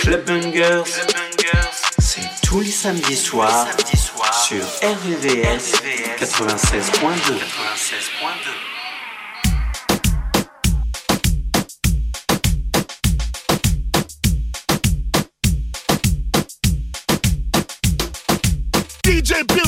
Clubbangers, 0.00 0.82
c'est 1.98 2.22
tous 2.42 2.60
les 2.60 2.70
samedis 2.70 3.16
soirs 3.16 3.66
soir 3.96 4.32
sur 4.34 4.64
RVVS 4.82 5.72
96.2. 6.18 7.38
96.2. 19.04 19.12
DJ 19.22 19.44
Bill 19.46 19.67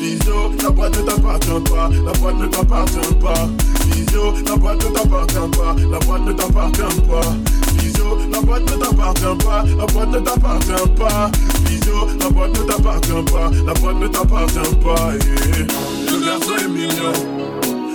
Visio, 0.00 0.52
la 0.62 0.70
boîte 0.70 0.96
ne 0.96 1.02
t'appartient 1.02 1.70
pas, 1.70 1.88
la 2.04 2.12
boîte 2.12 2.38
ne 2.38 2.46
t'appartient 2.46 3.14
pas. 3.22 3.48
Visio, 3.86 4.34
la 4.46 4.56
boîte 4.56 4.84
ne 4.84 4.90
t'appartient 4.90 5.58
pas, 5.58 5.74
la 5.90 5.98
boîte 6.00 6.26
ne 6.26 6.32
t'appartient 6.32 7.00
pas. 7.08 7.34
Visio, 7.78 8.18
la 8.32 8.40
boîte 8.40 8.70
ne 8.70 8.76
t'appartient 8.76 9.44
pas, 9.44 9.64
la 9.78 9.86
boîte 9.86 10.10
ne 10.10 10.20
t'appartient 10.20 10.88
pas. 10.98 11.30
Visio, 11.64 12.06
la 12.20 12.28
boîte 12.30 12.58
ne 12.58 12.64
t'appartient 12.64 13.32
pas, 13.32 13.50
la 13.66 13.74
boîte 13.74 13.96
ne 14.00 14.08
t'appartient 14.08 14.74
pas. 14.84 15.12
Le 16.10 16.24
garçon 16.24 16.56
est 16.58 16.68
mignon, 16.68 17.12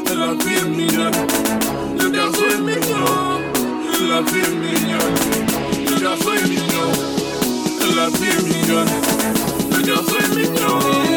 la 0.08 0.44
fille 0.44 0.58
est 0.58 0.70
mignonne. 0.70 1.14
Le 2.00 2.10
garçon 2.10 2.44
est 2.50 2.62
mignon, 2.62 3.06
la 4.10 4.24
fille 4.26 4.42
est 4.42 4.56
mignonne. 4.56 5.16
Le 5.86 6.02
garçon 6.02 6.32
est 6.34 6.48
mignon, 6.50 6.90
la 7.96 8.10
fille 8.18 8.30
est 8.30 8.44
mignonne. 8.44 9.49
Girl, 9.80 9.88
you 9.88 9.96
just 9.96 10.12
let 10.12 10.36
me 10.36 10.50
know. 10.60 11.09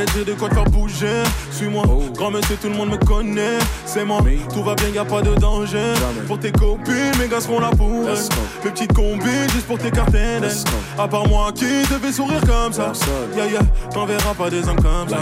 T'inquiète, 0.00 0.14
j'ai 0.16 0.24
de 0.24 0.38
quoi 0.38 0.48
te 0.48 0.54
faire 0.54 0.64
bouger. 0.64 1.22
Suis-moi, 1.52 1.84
grand 2.14 2.30
monsieur, 2.30 2.56
tout 2.56 2.68
le 2.68 2.76
monde 2.76 2.90
me 2.90 2.96
connaît. 2.96 3.58
C'est 3.84 4.04
moi, 4.04 4.20
tout 4.52 4.62
va 4.62 4.74
bien, 4.74 4.88
y 4.88 4.98
a 4.98 5.04
pas 5.04 5.22
de 5.22 5.34
danger. 5.34 5.94
Pour 6.26 6.38
tes 6.38 6.52
copines, 6.52 7.12
mes 7.18 7.28
gars 7.28 7.40
seront 7.40 7.60
là 7.60 7.70
pour 7.76 8.08
elles. 8.08 8.18
Mes 8.64 8.70
petites 8.70 8.92
combines, 8.92 9.48
juste 9.52 9.66
pour 9.66 9.78
t'écarter 9.78 10.40
d'elles. 10.40 10.50
À 10.98 11.08
part 11.08 11.26
moi 11.28 11.50
qui 11.54 11.64
devais 11.64 12.12
sourire 12.12 12.40
comme 12.40 12.72
ça. 12.72 12.92
Yeah, 13.36 13.46
yeah, 13.46 13.60
t'en 13.92 14.06
verras 14.06 14.34
pas 14.34 14.50
des 14.50 14.68
hommes 14.68 14.80
comme 14.80 15.08
ça. 15.08 15.18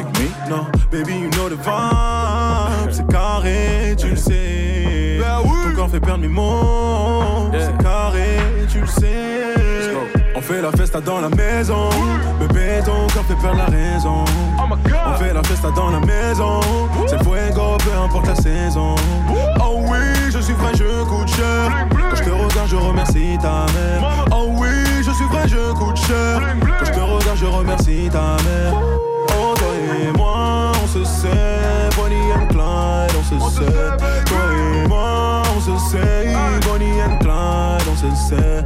Non, 0.49 0.67
baby, 0.91 1.15
you 1.15 1.31
know 1.31 1.49
the 1.49 1.59
vibe. 1.59 2.93
C'est 2.93 3.07
carré, 3.09 3.95
tu 3.97 4.11
le 4.11 4.17
sais. 4.17 5.19
Ton 5.21 5.75
corps 5.75 5.91
fait 5.91 6.01
perdre 6.01 6.21
mes 6.21 6.29
mots. 6.29 7.51
C'est 7.53 7.83
carré, 7.83 8.39
tu 8.71 8.81
le 8.81 8.87
sais. 8.87 9.58
On 10.39 10.41
fait 10.41 10.63
la 10.63 10.71
festa 10.71 11.01
dans 11.01 11.21
la 11.21 11.29
maison. 11.31 11.91
Bébé, 12.39 12.81
ton 12.85 13.09
corps 13.13 13.25
fait 13.27 13.35
perdre 13.43 13.59
la 13.59 13.65
raison. 13.65 14.25
On 14.57 15.15
fait 15.15 15.35
la 15.35 15.43
festa 15.43 15.69
dans 15.73 15.91
la 15.91 15.99
maison. 15.99 16.61
C'est 17.09 17.21
fuego, 17.25 17.77
peu 17.79 17.91
importe 18.05 18.29
la 18.29 18.37
saison. 18.37 18.95
Oh 19.61 19.81
oui, 19.89 19.99
je 20.31 20.39
suis 20.39 20.55
vrai, 20.55 20.71
je 20.77 21.03
coûte 21.07 21.29
cher. 21.29 21.89
Quand 21.91 22.15
je 22.15 22.23
te 22.23 22.31
regarde, 22.31 22.69
je 22.69 22.77
remercie 22.77 23.37
ta 23.43 23.67
mère. 23.75 24.27
Oh 24.31 24.51
oui, 24.59 24.69
je 24.99 25.11
suis 25.11 25.25
vrai, 25.25 25.49
je 25.49 25.73
coûte 25.73 25.97
cher. 25.97 26.41
Quand 26.61 26.85
je 26.85 26.93
te 26.93 27.01
regarde, 27.01 27.37
je 27.37 27.47
remercie 27.47 28.09
ta 28.13 28.37
mère. 28.45 28.81
Oh, 29.41 29.55
toi 29.57 29.67
et 29.75 30.17
moi, 30.17 30.71
on 30.81 30.87
se 30.87 31.05
sait. 31.05 31.91
Bonnie 31.97 32.33
and 32.33 32.47
Clyde, 32.47 33.11
on 33.19 33.25
se 33.25 33.57
sait. 33.57 33.73
Toi 34.25 34.39
et 34.85 34.87
moi, 34.87 35.43
on 35.57 35.61
se 35.61 35.91
sait. 35.91 36.33
Bonnie 36.65 37.03
and 37.03 37.19
Clyde, 37.19 37.89
on 37.91 37.97
se 37.97 38.15
sait. 38.15 38.65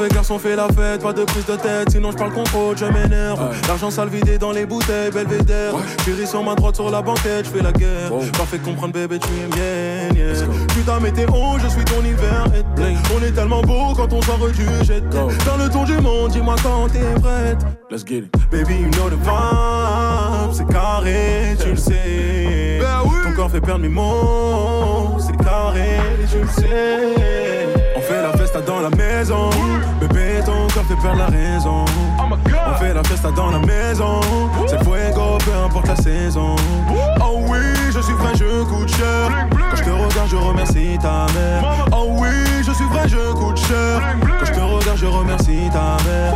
Mauvais 0.00 0.14
garçon 0.14 0.38
fait 0.38 0.56
la 0.56 0.66
fête, 0.68 1.02
pas 1.02 1.12
de 1.12 1.24
prise 1.24 1.44
de 1.44 1.56
tête, 1.56 1.90
sinon 1.90 2.10
je 2.10 2.16
parle 2.16 2.32
contrôle, 2.32 2.74
je 2.74 2.86
m'énerve. 2.86 3.54
L'argent 3.68 3.90
sale 3.90 4.08
vidé 4.08 4.38
dans 4.38 4.50
les 4.50 4.64
bouteilles, 4.64 5.10
belvédère. 5.10 5.74
Chérie 6.06 6.26
sur 6.26 6.42
ma 6.42 6.54
droite, 6.54 6.76
sur 6.76 6.90
la 6.90 7.02
banquette, 7.02 7.44
je 7.44 7.50
fais 7.50 7.62
la 7.62 7.70
guerre. 7.70 8.10
Parfait 8.32 8.56
de 8.56 8.64
comprendre, 8.64 8.94
bébé, 8.94 9.18
tu 9.18 9.28
es 9.28 9.46
mienne, 9.54 10.16
yeah. 10.16 10.46
Putain, 10.68 11.00
météo, 11.00 11.28
je 11.62 11.68
suis 11.68 11.84
ton 11.84 12.00
hiver. 12.00 12.46
On 13.14 13.22
est 13.22 13.32
tellement 13.32 13.60
beau 13.60 13.92
quand 13.94 14.10
on 14.14 14.22
sort 14.22 14.38
du 14.38 14.64
jet. 14.86 15.02
Dans 15.10 15.58
le 15.58 15.68
tour 15.68 15.84
du 15.84 15.98
monde, 15.98 16.30
dis-moi 16.30 16.56
quand 16.62 16.88
t'es 16.88 17.20
prête. 17.20 17.58
Let's 17.90 18.02
get 18.02 18.20
it. 18.20 18.32
Baby, 18.50 18.76
you 18.76 18.90
know 18.92 19.10
the 19.10 19.20
vibe, 19.22 20.54
c'est 20.54 20.66
carré, 20.72 21.56
tu 21.62 21.72
le 21.72 21.76
sais. 21.76 22.80
Ton 23.24 23.32
corps 23.36 23.50
fait 23.50 23.60
perdre 23.60 23.82
mes 23.82 23.88
mots, 23.90 25.18
c'est 25.18 25.36
carré, 25.44 25.98
tu 26.32 26.38
le 26.38 26.48
sais. 26.48 27.89
Dans 28.58 28.80
la 28.80 28.90
maison. 28.90 29.48
Bébé, 30.00 30.40
ton 30.44 30.66
corps 30.74 30.84
fait 30.84 30.96
perdre 30.96 31.18
la 31.18 31.26
raison. 31.26 31.84
On 32.18 32.74
fait 32.74 32.92
la 32.92 33.02
festa 33.04 33.30
dans 33.30 33.50
la 33.50 33.58
maison. 33.60 34.20
C'est 34.66 34.82
fuego, 34.82 35.38
peu 35.44 35.52
importe 35.64 35.88
la 35.88 35.96
saison. 35.96 36.56
Oh 37.20 37.40
oui, 37.48 37.58
je 37.94 38.00
suis 38.00 38.12
vrai, 38.12 38.32
je 38.34 38.64
coûte 38.64 38.90
cher. 38.90 39.48
Quand 39.50 39.76
je 39.76 39.82
te 39.84 39.90
regarde, 39.90 40.28
je 40.28 40.36
remercie 40.36 40.98
ta 41.00 41.26
mère. 41.32 41.86
Oh 41.92 42.08
oui, 42.18 42.28
je 42.66 42.72
suis 42.72 42.84
vrai, 42.86 43.08
je 43.08 43.32
coûte 43.32 43.56
cher. 43.56 44.02
Quand 44.20 44.44
je 44.44 44.52
te 44.52 44.60
regarde, 44.60 44.98
je 44.98 45.06
remercie 45.06 45.70
ta 45.72 45.96
mère. 46.04 46.34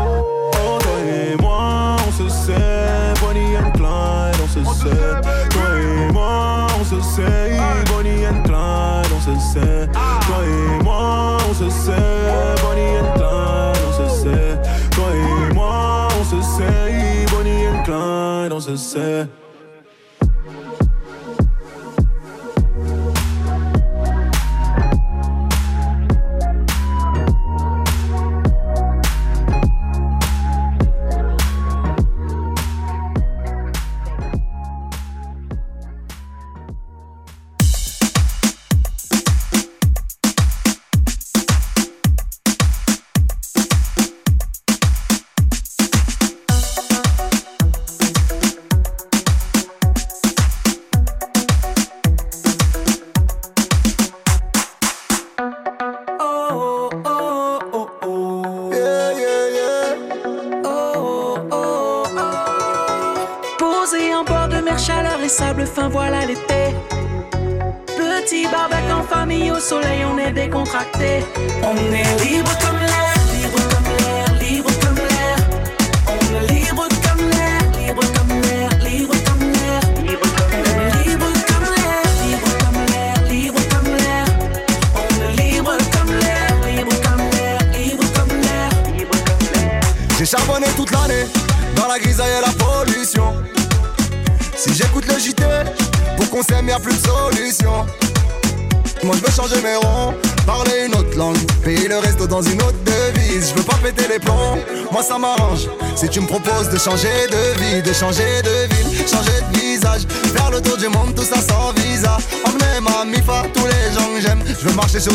Oh, 0.66 0.78
toi 0.80 0.98
et 1.00 1.36
moi, 1.42 1.96
on 2.06 2.12
se 2.12 2.28
sait. 2.28 3.14
Bonnie 3.20 3.56
and 3.56 3.70
Clyde, 3.72 4.40
on 4.42 4.48
se 4.48 4.64
sait. 4.78 5.20
Toi 5.50 5.62
et 5.78 6.12
moi, 6.12 6.66
on 6.80 6.84
se 6.84 7.00
sait. 7.00 7.56
Bonnie 7.90 8.26
and 8.26 8.42
Clyde, 8.44 9.12
on 9.14 9.20
se 9.20 9.34
sait. 9.52 9.88
Toi 9.92 10.40
et 10.44 10.82
moi, 10.82 11.36
on 11.48 11.54
se 11.54 11.68
sait. 11.70 12.62
Bonnie 12.62 12.96
and 12.98 13.12
Clyde, 13.14 13.82
on 13.88 13.92
se 13.92 14.22
sait. 14.22 14.58
Toi 14.90 15.08
et 15.14 15.54
moi, 15.54 16.08
on 16.20 16.24
se 16.24 16.40
sait. 16.56 17.26
Bonnie 17.30 17.66
and 17.66 17.82
Clyde, 17.84 18.52
on 18.52 18.60
se 18.60 18.76
sait. 18.76 19.28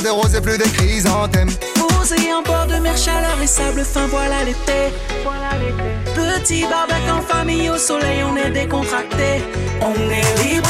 Roses 0.09 0.35
et 0.35 0.41
plus 0.41 0.57
des 0.57 0.69
chrysanthèmes. 0.69 1.49
Posé 1.75 2.33
en 2.33 2.41
bord 2.41 2.65
de 2.67 2.75
mer, 2.81 2.97
chaleur 2.97 3.37
et 3.41 3.47
sable 3.47 3.83
fin, 3.83 4.07
voilà 4.07 4.43
l'été. 4.43 4.93
Petit 6.15 6.63
barbecue 6.63 7.11
en 7.11 7.21
famille, 7.21 7.69
au 7.69 7.77
soleil, 7.77 8.23
on 8.23 8.35
est 8.35 8.51
décontracté. 8.51 9.41
On 9.81 9.93
est 10.09 10.43
libre 10.43 10.69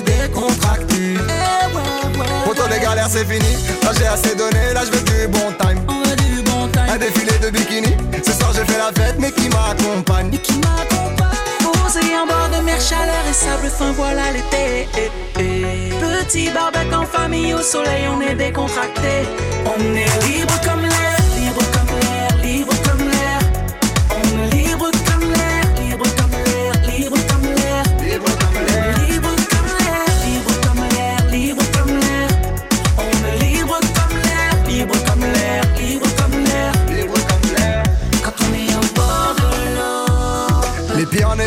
est 0.00 0.22
décontracté. 0.28 1.14
eh. 1.14 2.44
Poto 2.44 2.62
les 2.70 2.80
galères 2.80 3.08
c'est 3.10 3.24
fini, 3.24 3.56
là 3.82 3.90
j'ai 3.96 4.06
assez 4.06 4.34
donné, 4.34 4.72
là 4.74 4.82
je 4.84 4.90
veux 4.90 5.02
du 5.04 5.28
bon 5.28 5.52
time. 5.60 5.80
On 5.88 6.02
veut 6.08 6.16
du 6.16 6.42
bon 6.42 6.64
Un 6.64 6.68
time. 6.68 6.98
défilé 6.98 7.38
de 7.38 7.50
bikini, 7.50 7.96
ce 8.24 8.32
soir 8.32 8.52
j'ai 8.54 8.64
fait 8.64 8.78
la 8.78 8.92
fête 9.02 9.16
mais 9.18 9.30
qui 9.32 9.48
m'accompagne? 9.48 10.30
Qui 10.38 10.54
m'accompagne? 10.54 11.06
En 12.22 12.26
bord 12.26 12.48
de 12.56 12.62
mer, 12.64 12.80
chaleur 12.80 13.24
et 13.28 13.32
sable 13.32 13.68
fin, 13.68 13.90
voilà 13.92 14.30
l'été. 14.32 14.86
Eh, 14.96 15.10
eh. 15.40 15.90
Petit 16.24 16.50
barbecue 16.50 16.94
en 16.94 17.04
famille, 17.06 17.52
au 17.54 17.62
soleil, 17.62 18.04
on 18.14 18.20
est 18.20 18.34
décontracté. 18.34 19.26
On 19.64 19.80
est 19.96 20.26
libre 20.28 20.54
comme 20.64 20.82
l'air, 20.82 21.16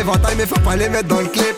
Les 0.04 0.10
pieds 0.10 0.12
en 0.12 0.16
éventail 0.16 0.34
mais 0.36 0.46
faut 0.46 0.60
pas 0.60 0.76
les 0.76 0.88
mettre 0.88 1.08
dans 1.08 1.20
le 1.20 1.26
clip. 1.26 1.56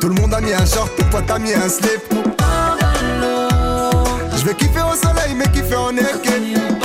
Tout 0.00 0.08
le 0.08 0.14
monde 0.14 0.34
a 0.34 0.40
mis 0.40 0.52
un 0.52 0.66
short, 0.66 0.90
et 0.98 1.04
toi 1.04 1.22
t'as 1.26 1.38
mis 1.38 1.52
un 1.54 1.68
slip. 1.68 2.02
Je 4.36 4.44
veux 4.44 4.52
kiffer 4.54 4.80
au 4.80 4.94
soleil 4.94 5.34
mais 5.36 5.46
kiffer 5.52 5.76
en 5.76 5.96
équipe 5.96 6.83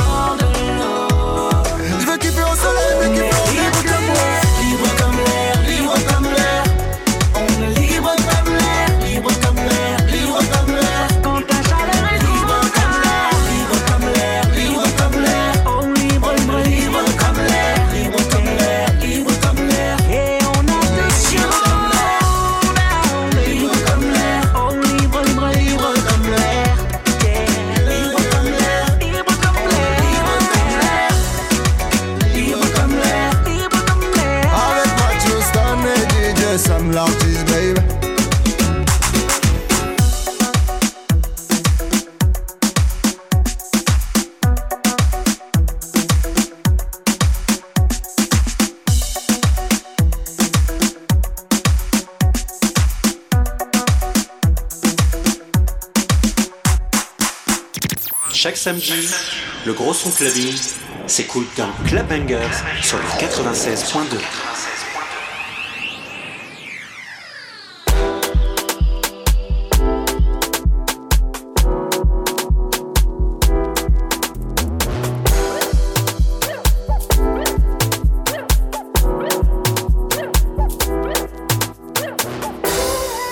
Chaque 58.41 58.55
samedi, 58.55 58.93
le 59.65 59.73
gros 59.73 59.93
son 59.93 60.09
clubbing 60.11 60.55
s'écoute 61.07 61.49
dans 61.57 61.69
Club 61.85 62.07
Bangers 62.07 62.39
sur 62.81 62.97
le 62.97 63.03
96.2. 63.19 64.17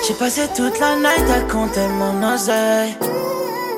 J'ai 0.06 0.14
passé 0.16 0.42
toute 0.54 0.78
la 0.82 0.98
night 0.98 1.30
à 1.30 1.40
compter 1.50 1.88
mon 1.88 2.34
oseille 2.34 2.98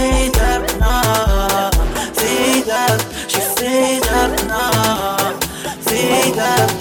fade 0.00 0.38
up 0.38 0.62
now. 0.78 1.70
Fade 2.18 2.70
up, 2.70 3.00
je 3.28 3.40
fade 3.56 4.08
up 4.20 4.32
now. 4.48 5.38
Fade 5.86 6.38
up, 6.38 6.79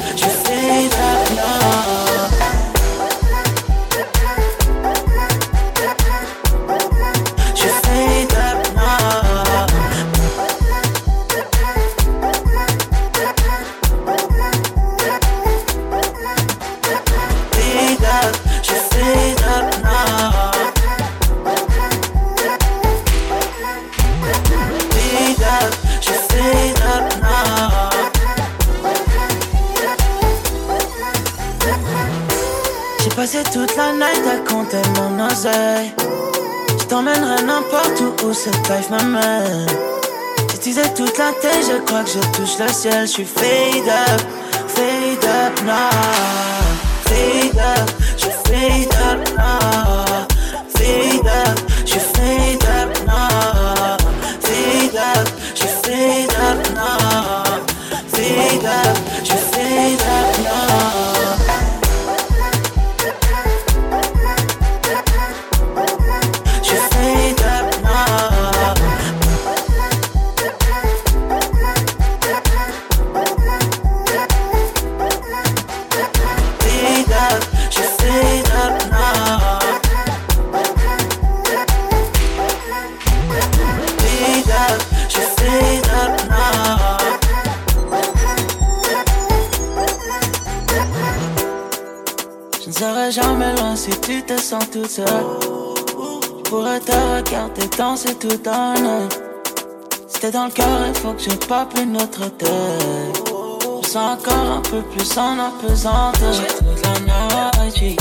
m'amène. 38.90 39.66
J'ai 40.52 40.58
teasé 40.58 40.82
toute 40.96 41.18
la 41.18 41.32
tête, 41.34 41.66
je 41.68 41.78
crois 41.86 42.04
que 42.04 42.10
je 42.10 42.20
touche 42.38 42.58
le 42.60 42.72
ciel. 42.72 43.08
Je 43.08 43.12
suis 43.12 43.26
fade 43.26 43.88
up, 43.88 44.22
fade 44.68 45.26
up 45.26 45.62
now. 45.64 45.90
Fade 47.06 47.58
up, 47.58 47.90
je 48.18 48.30
fade 48.50 48.94
up 49.10 49.38
now. 49.38 50.28
Fade 50.76 51.28
up, 51.28 51.69
sens 94.60 94.70
toute 94.72 94.90
seule. 94.90 95.06
Je 95.08 96.50
pourrais 96.50 96.80
te 96.80 96.92
regarder 96.92 97.68
danser 97.78 98.16
tout 98.16 98.50
un 98.50 98.76
œil. 98.76 99.10
T'es 100.20 100.32
dans 100.32 100.46
le 100.46 100.52
cœur, 100.52 100.68
il 100.88 100.94
faut 100.96 101.14
que 101.14 101.22
je 101.22 101.30
pas 101.48 101.66
plus 101.66 101.86
notre 101.86 102.28
tête. 102.36 102.50
Je 103.84 103.88
sens 103.88 104.20
encore 104.20 104.58
un 104.58 104.62
peu 104.62 104.82
plus 104.82 105.18
en 105.18 105.40
apesanteur. 105.40 106.34
J'ai 106.34 106.48
toute 106.48 106.86
la 106.86 107.00
night, 107.00 107.98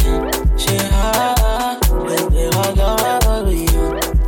j'ai 0.57 0.75
high. 0.75 1.79
Baby, 2.07 2.43
I 2.47 2.75
got 2.75 2.97
what 3.03 3.43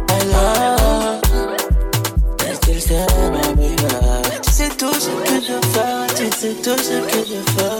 I 0.09 0.23
love. 0.33 1.21
Mais 2.45 2.55
still 2.55 2.81
say 2.81 3.07
my 3.33 3.55
baby. 3.55 3.77
Tu 4.43 4.51
sais 4.53 4.69
tout 4.69 4.95
ce 4.95 5.11
que 5.27 5.35
je 5.40 5.57
fais, 5.73 6.07
tu 6.14 6.27
sais 6.38 6.55
tout 6.62 6.79
ce 6.79 6.97
que 7.11 7.19
je 7.27 7.40
fais. 7.57 7.80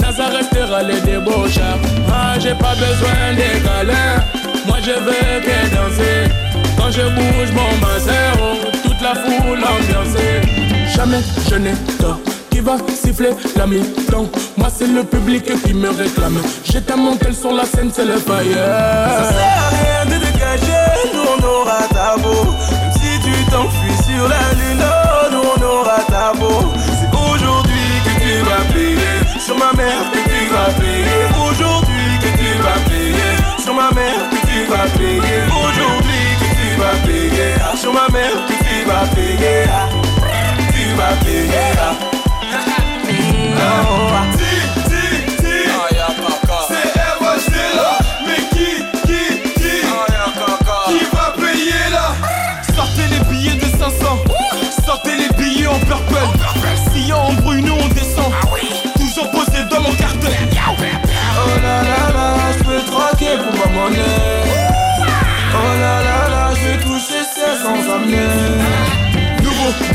NASA 0.00 0.26
restera 0.28 0.82
les 0.82 1.00
débauchards. 1.00 1.78
Ah, 2.12 2.38
j'ai 2.38 2.54
pas 2.54 2.74
besoin 2.74 3.34
des 3.36 3.60
câlins, 3.60 4.22
moi 4.66 4.78
je 4.82 4.92
veux 4.92 5.40
que 5.46 5.74
danser. 5.74 6.30
Quand 6.76 6.90
je 6.90 7.02
bouge 7.02 7.52
mon 7.52 7.70
macero, 7.80 8.70
toute 8.82 9.00
la 9.00 9.14
foule 9.14 9.58
ambiancée. 9.58 10.40
Jamais 10.94 11.20
je 11.48 11.56
n'ai 11.56 11.74
tort 11.98 12.18
qui 12.50 12.60
va 12.60 12.76
siffler 12.94 13.30
la 13.56 13.66
mi-temps. 13.66 14.26
Moi, 14.56 14.68
c'est 14.72 14.86
le 14.86 15.02
public 15.02 15.44
qui 15.64 15.74
me 15.74 15.90
réclame. 15.90 16.40
J'ai 16.64 16.80
tellement 16.80 17.16
qu'elle 17.16 17.34
sur 17.34 17.52
la 17.52 17.64
scène, 17.64 17.90
c'est 17.92 18.04
le 18.04 18.16
fire. 18.16 18.44
Ça 18.46 19.32
sert 19.32 19.58
à 19.64 19.70
rien 19.74 20.04
de 20.06 20.24
dégager, 20.24 20.84
nous 21.12 21.24
on 21.34 21.44
aura 21.44 21.80
ta 21.92 22.16
beau. 22.22 22.44
Même 22.70 22.92
si 22.92 23.10
tu 23.24 23.50
t'enfuis 23.50 23.98
sur 24.06 24.28
la 24.28 24.44
lune, 24.58 24.84
oh, 24.84 25.56
on 25.58 25.62
aura 25.64 25.98
ta 26.06 26.32
beau. 26.38 26.72
Sur 29.44 29.58
ma 29.58 29.72
mère 29.74 30.10
que 30.10 30.18
tu 30.18 30.46
vas 30.52 30.72
payer. 30.80 31.20
Aujourd'hui 31.46 32.18
que 32.22 32.30
tu 32.38 32.50
vas 32.62 32.80
payer, 32.88 33.62
sur 33.62 33.74
ma 33.74 33.90
mère 33.90 34.30
que 34.30 34.36
tu 34.46 34.64
vas 34.70 34.88
payer. 34.96 35.40
Aujourd'hui 35.48 36.24
que 36.40 36.48
tu 36.56 36.68
vas 36.80 36.96
payer, 37.04 37.52
sur 37.76 37.92
ma 37.92 38.08
mère 38.08 38.32
que 38.48 38.54
tu 38.64 38.84
vas 38.88 39.06
payer. 39.14 39.66
Tu 40.72 40.94
vas 40.96 41.14
payer. 41.24 41.74
Là 41.76 41.92
Sortez 52.74 53.06
les 53.10 53.20
billets 53.30 53.56
de 53.56 53.66
500 53.78 54.24
Sortez 54.84 55.16
les 55.16 55.28
billets 55.36 55.66
en 55.66 55.78
purple 55.80 56.14
on 57.12 57.43
pour 63.38 63.52
ma 63.52 63.72
monnaie. 63.72 64.00
Oh 65.52 65.78
là 65.80 66.02
là 66.02 66.28
là, 66.28 66.50
je 66.54 66.68
vais 66.68 66.78
toucher 66.84 67.22
ça 67.34 67.62
sans 67.62 67.94
amener. 67.94 68.84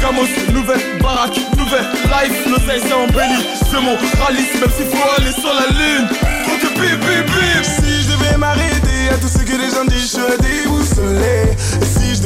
Gamos, 0.01 0.27
nouvelle 0.53 0.81
baraque, 1.01 1.39
nouvelle 1.57 1.85
life 2.05 2.45
L'oseille 2.47 2.81
c'est 2.85 2.93
embelli, 2.93 3.45
c'est 3.69 3.79
mon 3.81 3.95
rallye 4.23 4.45
Même 4.59 4.71
s'il 4.75 4.85
faut 4.85 5.09
aller 5.17 5.31
sur 5.31 5.53
la 5.53 5.67
lune 5.67 6.07
Trop 6.43 6.57
de 6.57 6.69
bip 6.79 6.99
bip 6.99 7.25
bip 7.25 7.63
Si 7.63 8.03
je 8.03 8.17
devais 8.17 8.37
m'arrêter 8.37 9.09
à 9.11 9.17
tout 9.17 9.27
ce 9.27 9.39
que 9.39 9.51
les 9.51 9.69
gens 9.69 9.85
disent, 9.85 10.01
je 10.01 10.21
serais 10.21 10.37
déboussolé. 10.37 11.55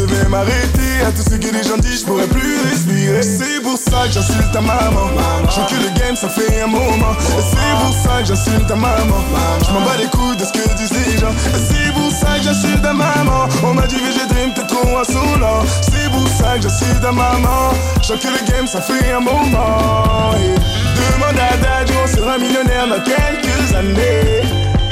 Je 0.04 0.08
devais 0.10 0.28
m'arrêter 0.28 1.00
à 1.08 1.12
tout 1.12 1.24
ce 1.24 1.38
que 1.38 1.54
les 1.54 1.64
gens 1.64 1.78
disent, 1.78 2.02
je 2.02 2.06
pourrais 2.06 2.28
plus 2.28 2.60
respirer. 2.70 3.24
C'est 3.24 3.62
pour 3.62 3.78
ça 3.78 4.06
que 4.06 4.12
j'insulte 4.12 4.52
ta 4.52 4.60
maman. 4.60 5.08
Je 5.48 5.74
que 5.74 5.82
le 5.82 5.98
game, 5.98 6.18
ça 6.18 6.28
fait 6.28 6.62
un 6.62 6.68
moment. 6.68 7.16
C'est 7.22 7.76
pour 7.80 7.96
ça 8.04 8.20
que 8.20 8.26
j'insulte 8.26 8.68
ta 8.68 8.76
maman. 8.76 9.24
Je 9.66 9.72
m'en 9.72 9.80
bats 9.80 9.96
les 9.98 10.08
couilles 10.08 10.36
de 10.36 10.44
ce 10.44 10.52
que 10.52 10.76
disent 10.76 10.92
les 10.92 11.18
gens. 11.18 11.32
C'est 11.70 11.94
pour 11.94 12.12
ça 12.12 12.38
que 12.38 12.44
j'insulte 12.44 12.82
ta 12.82 12.92
maman. 12.92 13.48
On 13.64 13.74
m'a 13.76 13.88
dit 13.88 13.96
j'ai 13.96 14.28
dream, 14.28 14.54
t'es 14.54 14.68
trop 14.68 14.98
insolent. 14.98 15.64
C'est 15.82 16.12
pour 16.12 16.28
ça 16.28 16.58
que 16.58 16.64
j'insulte 16.64 17.00
ta 17.00 17.14
maman. 17.14 17.72
Je 18.02 18.14
que 18.14 18.28
le 18.28 18.52
game, 18.52 18.68
ça 18.68 18.82
fait 18.82 19.10
un 19.14 19.22
moment. 19.22 20.36
Et 20.36 20.54
demande 21.14 21.40
à 21.40 21.56
Daddy, 21.56 21.94
on 22.04 22.08
sera 22.14 22.38
millionnaire 22.38 22.90
dans 22.90 23.02
quelques 23.02 23.74
années. 23.74 24.42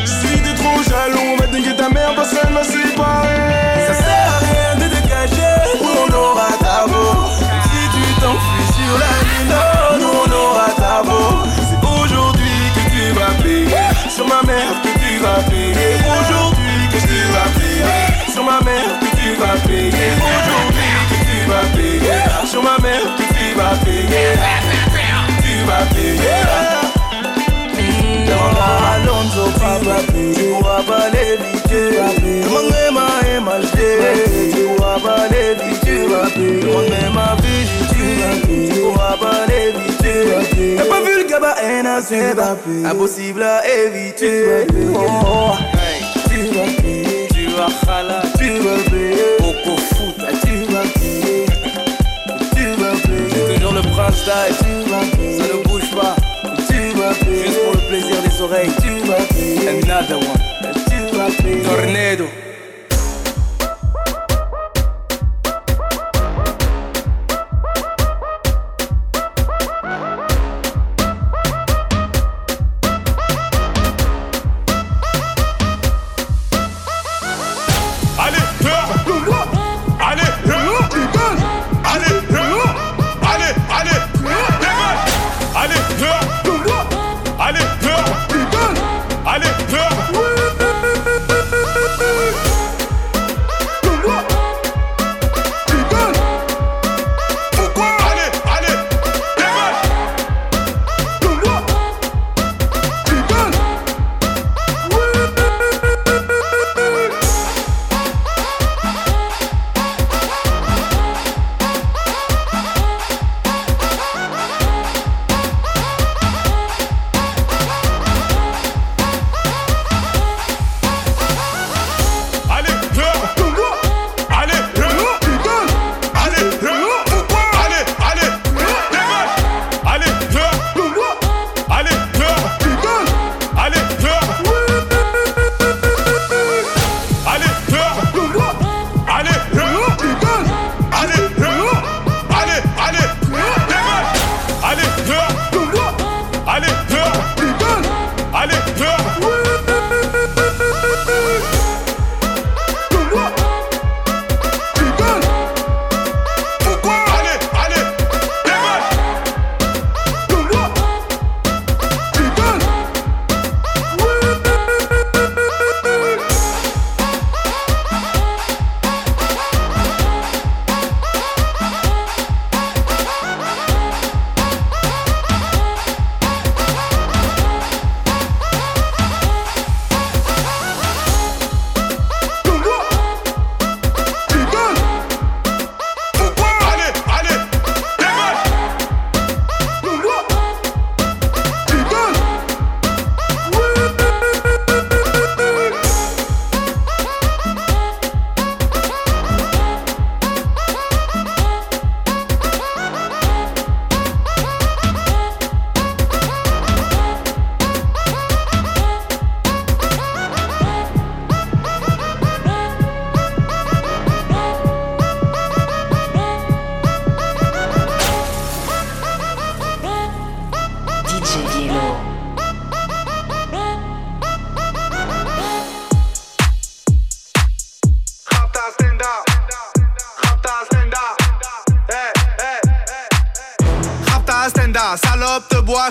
Si 0.06 0.40
t'es 0.42 0.54
trop 0.56 0.82
jaloux, 0.84 1.34
on 1.34 1.38
va 1.38 1.48
dinguer 1.48 1.76
ta 1.76 1.90
mère, 1.90 2.16
personne 2.16 2.54
va 2.54 2.64
séparer. 2.64 3.41
Ça 3.41 3.41
pourras 30.50 30.84
pas 30.84 31.10
l'éviter 31.14 31.98
Demande 36.62 36.90
ma 37.14 37.36
vie 37.42 37.66
Tu 37.88 38.82
pourras 38.82 39.18
pas 39.18 41.02
vu 41.06 41.18
le 41.18 41.24
gaba 41.30 41.56
Impossible 42.86 43.44
à 43.44 43.62
éviter 43.68 44.66
Oh, 44.96 45.54
Tu 46.30 46.40
vas 46.48 46.82
payer 46.82 47.28
Tu 47.34 47.46
vas 47.48 47.70
khala 47.86 48.22
Tu 48.38 48.60
vas 48.60 48.90
payer 48.90 49.38
Coco 49.38 49.78
foot 49.78 50.16
Tu 50.44 50.56
vas 50.72 50.86
Tu 52.56 52.66
vas 52.82 52.96
Toujours 53.56 53.74
le 53.74 53.82
prince 53.82 54.26
d'Aïe. 54.26 54.54
Ça 55.38 55.44
ne 55.44 55.64
bouge 55.64 55.92
pas. 55.92 56.16
Tu 56.68 56.80
vas 56.98 57.14
payer 57.14 57.81
plaisir 57.92 58.22
des 58.22 58.42
oreilles. 58.42 58.72
Tu 58.82 59.06
vas 59.06 59.22
payer 59.34 59.68
Another 59.68 60.18
one. 60.18 60.74
Tu 60.90 61.18
vas 61.18 61.44
payer 61.44 61.62
Tornado 61.62 62.26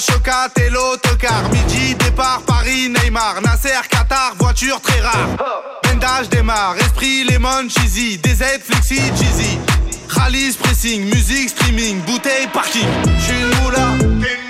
Ashoka, 0.00 0.48
t'es 0.54 0.70
l'autocar. 0.70 1.42
Midi, 1.52 1.94
départ, 1.94 2.40
Paris, 2.46 2.88
Neymar. 2.88 3.42
Nasser, 3.42 3.86
Qatar, 3.90 4.32
voiture 4.38 4.80
très 4.80 4.98
rare. 5.02 5.28
Bendage 5.84 6.30
démarre, 6.30 6.76
esprit, 6.78 7.24
lemon, 7.24 7.68
cheesy. 7.68 8.16
DZ, 8.16 8.62
flexi, 8.64 8.96
cheesy. 8.96 9.58
Rallye, 10.08 10.56
pressing, 10.58 11.04
musique, 11.04 11.50
streaming, 11.50 12.00
bouteille, 12.06 12.48
parking. 12.50 12.88
J'suis 13.18 13.42
une 13.42 13.62
moula. 13.62 14.49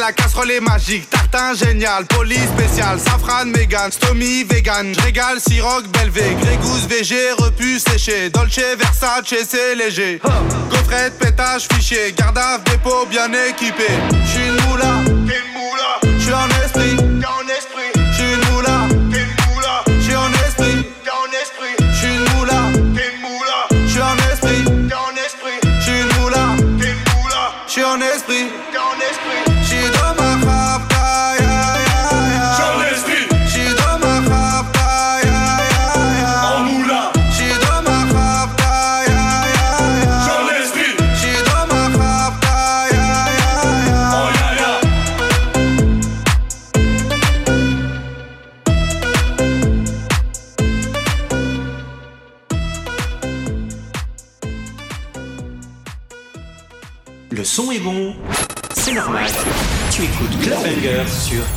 la 0.00 0.12
casserole 0.12 0.50
est 0.50 0.60
magique, 0.60 1.08
tartin 1.10 1.54
génial, 1.54 2.06
police 2.06 2.48
spécial, 2.56 2.98
safran, 2.98 3.44
mégan, 3.44 3.90
stomy, 3.90 4.44
vegan, 4.44 4.94
régal, 5.04 5.38
siroc, 5.40 5.86
belvé, 5.88 6.34
grégousse, 6.40 6.86
VG, 6.88 7.32
repu, 7.38 7.78
séché, 7.78 8.30
dolce, 8.30 8.60
versace, 8.78 9.34
c'est 9.46 9.74
léger. 9.74 10.20
Gaufrette, 10.70 11.18
pétage, 11.18 11.68
fichier, 11.70 12.12
gardave, 12.16 12.62
dépôt 12.64 13.06
bien 13.10 13.30
équipé. 13.48 13.88
J'suis 14.24 14.46
une 14.46 14.70
moula, 14.70 14.94
j'suis 16.18 16.32
un 16.32 16.48
esprit. 16.64 16.96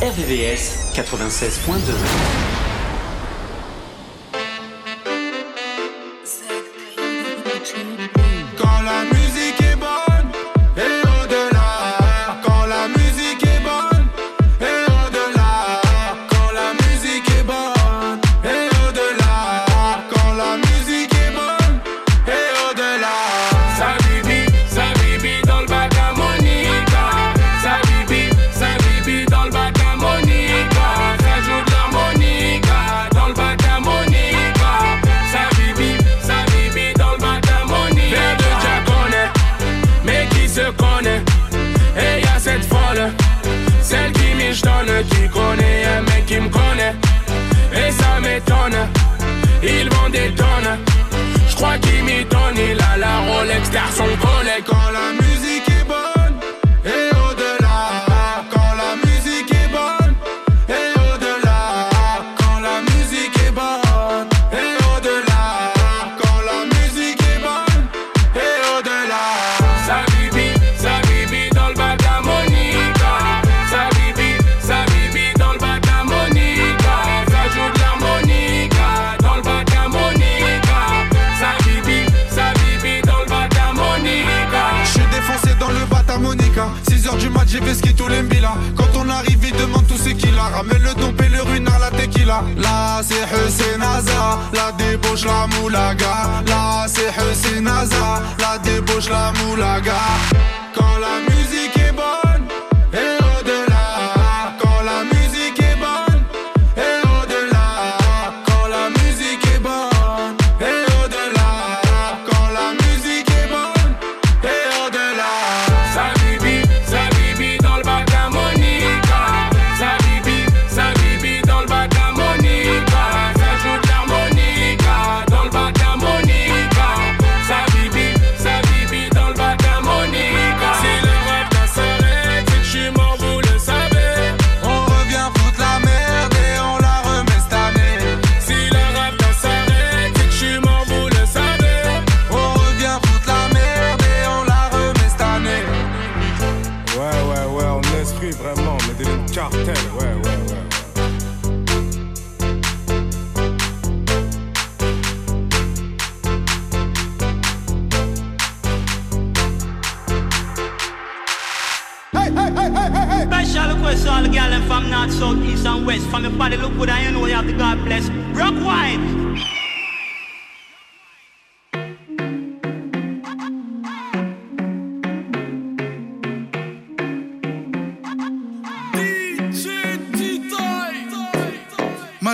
RVVS 0.04 0.92
96.2. 0.92 2.53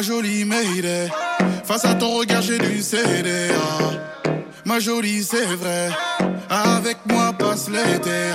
jolie 0.09 0.43
Mayday, 0.43 1.07
face 1.63 1.85
à 1.85 1.93
ton 1.93 2.17
regard 2.17 2.41
j'ai 2.41 2.57
du 2.57 2.81
CDA. 2.81 3.53
Ma 4.65 4.79
jolie 4.79 5.23
c'est 5.23 5.45
vrai, 5.45 5.91
avec 6.49 6.97
moi 7.05 7.31
passe 7.31 7.69
l'été. 7.69 8.31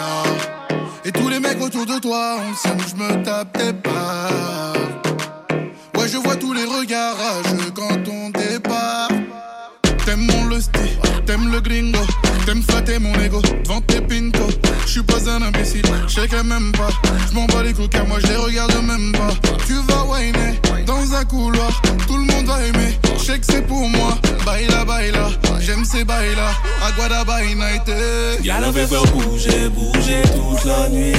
Et 1.04 1.10
tous 1.10 1.28
les 1.28 1.40
mecs 1.40 1.60
autour 1.60 1.84
de 1.84 1.98
toi, 1.98 2.36
on 2.48 2.54
s'aime, 2.54 2.78
je 2.88 2.94
me 2.94 3.24
tape 3.24 3.58
tes 3.58 3.72
pas. 3.72 4.72
Ouais, 5.96 6.06
je 6.06 6.16
vois 6.18 6.36
tous 6.36 6.52
les 6.52 6.64
regards 6.64 7.16
rageux 7.16 7.72
quand 7.74 8.08
on 8.08 8.30
départ. 8.30 9.08
T'aimes 10.06 10.28
mon 10.30 10.44
lusty, 10.46 10.90
t'aimes 11.26 11.50
le 11.50 11.60
gringo, 11.60 12.06
t'aimes 12.46 12.62
flatter 12.62 13.00
mon 13.00 13.14
ego 13.20 13.42
devant 13.64 13.80
tes 13.80 14.00
pinto. 14.00 14.46
Je 14.86 14.90
suis 14.92 15.02
pas 15.02 15.28
un 15.28 15.42
imbécile, 15.42 15.82
je 16.06 16.20
sais 16.20 16.28
qu'elle 16.28 16.44
m'aime 16.44 16.70
pas. 16.70 16.90
Je 17.28 17.34
m'en 17.34 17.46
bats 17.46 17.64
les 17.64 17.72
couilles 17.72 17.88
car 17.88 18.06
moi 18.06 18.18
je 18.20 18.28
les 18.28 18.36
regarde 18.36 18.74
même 18.84 19.10
pas. 19.10 19.32
Tu 19.66 19.74
vas 19.74 19.93
un 21.24 21.26
couloir, 21.26 21.82
tout 22.06 22.16
le 22.16 22.24
monde 22.24 22.46
va 22.46 22.64
aimer. 22.66 22.98
Je 23.18 23.24
sais 23.24 23.38
que 23.38 23.46
c'est 23.46 23.66
pour 23.66 23.88
moi, 23.88 24.18
baila 24.44 24.84
baila, 24.84 25.28
j'aime 25.60 25.84
ces 25.84 26.04
baila, 26.04 26.50
aguada 26.86 27.24
baina 27.24 27.74
été. 27.74 28.42
Y'a 28.42 28.60
la 28.60 28.72
faire 28.72 29.04
bouger, 29.12 29.68
bouger 29.70 30.22
toute 30.34 30.64
la 30.64 30.88
nuit. 30.88 31.14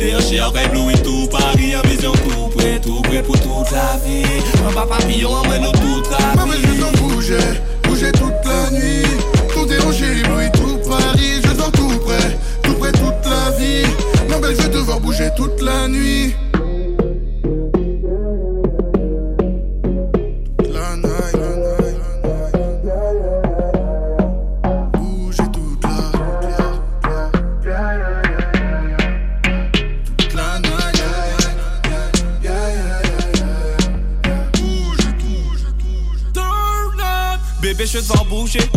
Et 0.00 0.20
chien 0.22 0.48
rêve 0.48 0.72
Louis 0.74 0.94
tout 1.02 1.28
Paris, 1.30 1.74
à 1.74 1.86
vision 1.86 2.12
tout 2.12 2.48
près, 2.56 2.80
tout 2.80 3.02
près 3.02 3.22
pour 3.22 3.38
toute 3.40 3.70
la 3.72 3.98
vie. 4.04 4.24
Un 4.68 4.72
papa 4.72 4.96
papillon 4.96 5.30
emmène 5.30 5.64
toute 5.72 6.10
la. 6.10 6.34
Maman, 6.34 6.52
je 6.52 6.80
t'en 6.80 7.02
bouger, 7.02 7.38
bouger 7.84 8.12
toute 8.12 8.44
la 8.44 8.70
nuit. 8.70 9.06
Tout 9.52 9.66
déranger, 9.66 10.22
Louis 10.28 10.50
tout 10.52 10.78
Paris, 10.88 11.40
je 11.44 11.52
dors 11.52 11.72
tout 11.72 11.98
près, 12.04 12.38
tout 12.62 12.74
près 12.74 12.92
toute 12.92 13.24
la 13.24 13.50
vie. 13.58 13.86
Non, 14.28 14.40
belle, 14.40 14.56
je 14.56 14.62
vais 14.62 14.68
devoir 14.68 15.00
bouger 15.00 15.30
toute 15.36 15.60
la 15.62 15.88
nuit. 15.88 16.34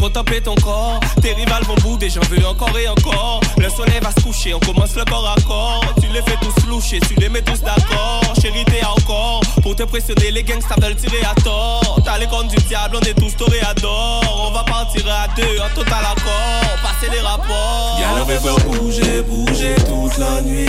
Bouger, 0.08 0.14
contempler 0.14 0.42
ton 0.42 0.56
corps. 0.56 1.00
Tes 1.22 1.34
rivales 1.34 1.64
vont 1.64 1.76
bouder, 1.76 2.10
j'en 2.10 2.22
veux 2.30 2.46
encore 2.46 2.78
et 2.78 2.88
encore. 2.88 3.42
Le 3.58 3.70
soleil 3.70 4.00
va 4.02 4.12
se 4.12 4.24
coucher, 4.24 4.54
on 4.54 4.60
commence 4.60 4.96
le 4.96 5.06
corps 5.06 5.36
à 5.36 5.42
corps. 5.42 5.84
Tu 6.02 6.08
les 6.08 6.22
fais 6.22 6.38
tous 6.42 6.66
loucher, 6.68 7.00
tu 7.00 7.16
les 7.16 7.30
mets 7.30 7.42
tous 7.42 7.62
d'accord. 7.62 8.34
Chérie, 8.42 8.66
t'es 8.66 8.84
encore. 8.86 9.42
Pour 9.62 9.76
te 9.76 9.84
pressionner, 9.84 10.32
les 10.32 10.44
gangsters 10.44 10.78
veulent 10.82 10.96
tirer 10.96 11.24
à 11.24 11.36
tort. 11.42 12.00
T'as 12.04 12.18
les 12.18 12.28
comptes 12.28 12.50
du 12.50 12.58
diable, 12.68 12.98
on 12.98 13.06
est 13.06 13.14
tous 13.14 13.36
toréadors. 13.36 14.48
On 14.48 14.52
va 14.52 14.64
partir 14.64 15.04
à 15.08 15.28
deux, 15.36 15.60
en 15.60 15.74
total 15.76 16.06
accord. 16.06 16.78
Passer 16.82 17.12
les 17.12 17.22
rapports. 17.22 18.00
Y'a 18.00 18.20
la 18.20 18.26
faire 18.26 18.56
bouger, 18.66 19.22
bouger 19.24 19.76
toute 19.88 20.18
la 20.18 20.42
nuit. 20.42 20.68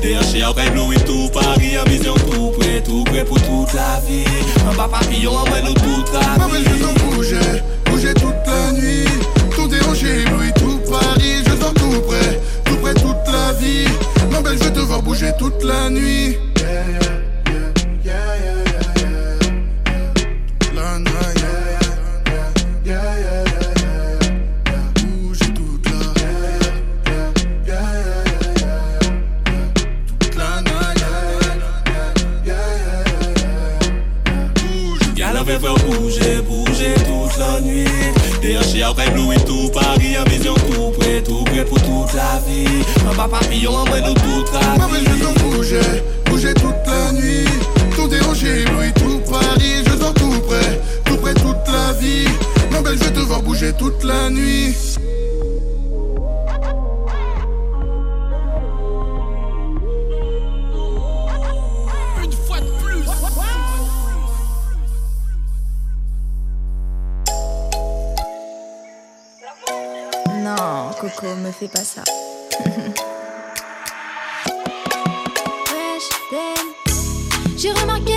T'es 0.00 0.14
un 0.14 0.22
chien, 0.22 0.50
rêve 0.50 0.74
Louis 0.74 0.98
tout 1.04 1.30
Paris, 1.32 1.78
en 1.78 1.88
vision 1.88 2.14
tout 2.14 2.52
près, 2.58 2.82
tout 2.82 3.04
près 3.04 3.24
pour 3.24 3.40
toute 3.40 3.72
la 3.74 4.00
vie. 4.06 4.24
Un 4.70 4.74
bas 4.74 4.88
papillon, 4.88 5.32
emmène-nous 5.32 5.74
toute 5.74 6.12
la 6.12 6.46
vie. 6.46 6.64
bouger, 7.10 7.62
bouger 7.96 8.14
toute 8.14 8.46
la 8.46 8.72
nuit. 8.72 9.08
Tout 9.54 9.68
déranger, 9.68 10.24
Louis, 10.24 10.52
tout 10.54 10.78
Paris. 10.90 11.42
Je 11.46 11.54
dors 11.58 11.72
tout 11.74 12.00
près, 12.06 12.40
tout 12.64 12.76
près 12.76 12.94
toute 12.94 13.26
la 13.32 13.52
vie. 13.54 13.88
Non, 14.30 14.40
belle, 14.42 14.58
je 14.58 14.64
vais 14.64 14.70
devoir 14.70 15.02
bouger 15.02 15.32
toute 15.38 15.64
la 15.64 15.88
nuit. 15.88 16.36
La 20.74 20.98
night. 20.98 21.12
Bouger 25.02 25.52
toute 25.54 25.88
la, 35.32 35.44
faire 35.44 35.74
bouger, 35.86 36.42
bouger 36.46 36.65
toute 37.36 37.38
la 37.38 37.60
nuit. 37.60 37.84
Rêve 38.96 39.16
Louis 39.16 39.36
tout 39.44 39.70
Paris, 39.72 40.16
en 40.18 40.28
vision 40.30 40.54
tout 40.54 40.90
près, 40.98 41.22
tout 41.22 41.44
près 41.44 41.64
pour 41.64 41.80
toute 41.80 42.14
la 42.14 42.40
vie. 42.46 42.84
Un 43.10 43.14
bas 43.14 43.28
papillon, 43.28 43.72
emmène-nous 43.72 44.14
toute 44.14 44.52
la 44.52 44.76
Maman, 44.78 44.94
je 45.00 45.22
t'en 45.22 45.50
bouger, 45.50 45.80
bouger 46.26 46.54
toute 46.54 46.86
la 46.86 47.12
nuit. 47.12 47.46
Tout 47.96 48.08
déranger, 48.08 48.64
Louis, 48.66 48.92
tout 48.94 49.20
Paris. 49.30 49.82
Je 49.86 49.96
dors 49.96 50.14
tout 50.14 50.40
près, 50.46 50.80
tout 51.04 51.16
près 51.16 51.34
toute 51.34 51.66
la 51.66 51.92
vie. 51.94 52.28
Non, 52.70 52.80
belle, 52.80 52.98
je 52.98 53.04
vais 53.04 53.10
devoir 53.10 53.42
bouger 53.42 53.72
toute 53.78 54.04
la 54.04 54.30
nuit. 54.30 54.74
Me 71.06 71.52
fais 71.52 71.68
pas 71.68 71.84
ça. 71.84 72.02
J'ai 77.56 77.70
remarqué 77.70 78.15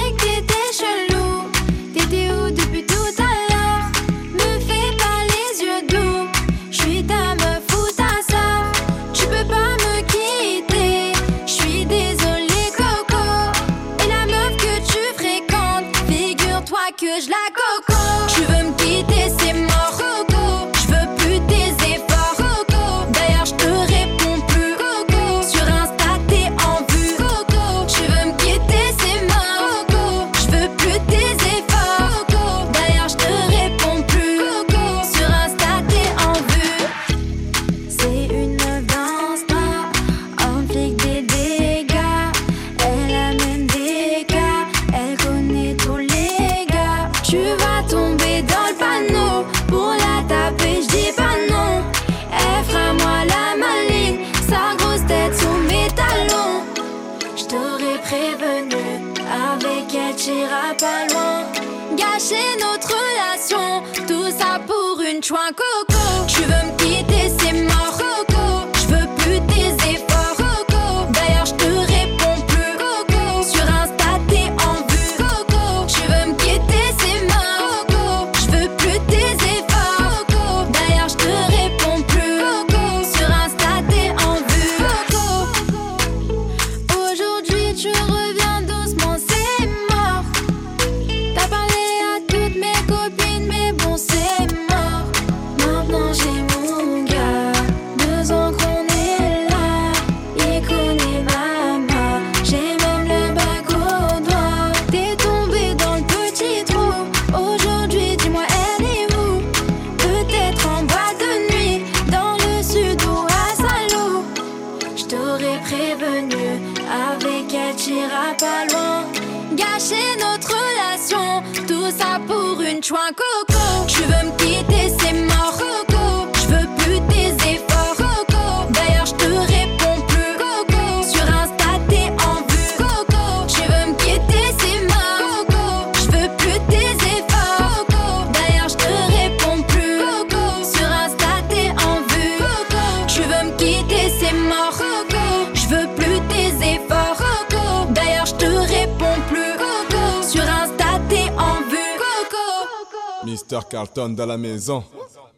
Carlton 153.69 154.09
dans 154.09 154.25
la 154.25 154.37
maison. 154.37 154.83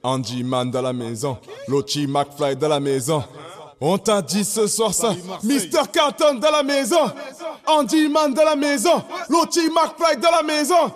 Andy 0.04 0.44
Mann 0.44 0.70
dans 0.72 0.82
la 0.82 0.94
maison. 0.94 1.38
Lochi 1.68 2.08
McFly 2.08 2.56
dans 2.56 2.68
la 2.68 2.80
maison. 2.80 3.24
On 3.80 3.98
t'a 3.98 4.22
dit 4.22 4.44
ce 4.44 4.68
soir 4.68 4.94
ça. 4.94 5.14
Mr. 5.44 5.88
Carlton 5.92 6.36
dans 6.36 6.52
la 6.52 6.64
maison. 6.64 7.12
Andy 7.66 8.08
Mann 8.10 8.34
dans 8.34 8.44
la 8.44 8.56
maison. 8.56 9.04
Lochi 9.30 9.70
McFly 9.70 10.18
dans 10.22 10.32
la 10.32 10.44
maison. 10.44 10.92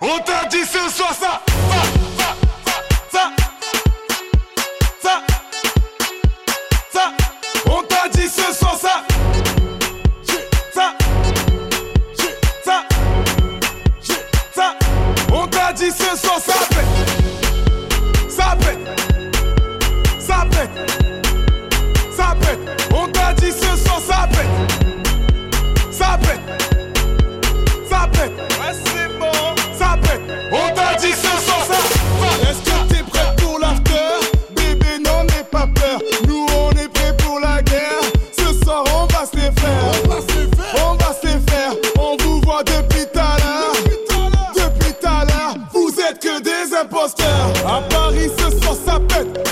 On 0.00 0.18
t'a 0.18 0.44
dit 0.46 0.64
ce 0.64 0.90
soir 0.90 1.14
ça. 1.14 1.40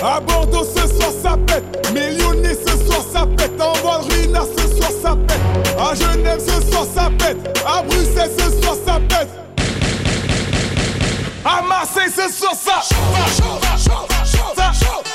À 0.04 0.20
Bordeaux 0.20 0.64
ce 0.64 0.86
soir 0.86 1.10
ça 1.22 1.34
pète, 1.46 1.90
Millionné 1.94 2.50
ce 2.54 2.84
soir 2.84 3.00
ça 3.10 3.26
pète, 3.38 3.58
en 3.58 3.72
Valrina 3.82 4.42
ce 4.54 4.76
soir 4.76 4.90
ça 5.02 5.16
pète, 5.16 5.40
à 5.80 5.94
Genève 5.94 6.40
ce 6.40 6.70
soir 6.70 6.84
ça 6.94 7.10
pète, 7.18 7.58
à 7.66 7.82
Bruxelles 7.82 8.30
ce 8.38 8.62
soir 8.62 8.76
ça 8.84 9.00
pète. 9.08 9.30
À 11.42 11.62
Marseille 11.62 12.10
ce 12.14 12.30
soir 12.30 12.52
ça 12.54 12.82
chauffe, 12.82 13.36
chauffe, 13.38 13.82
chauffe, 13.82 14.30
chauffe, 14.30 14.78
chauffe. 14.78 15.13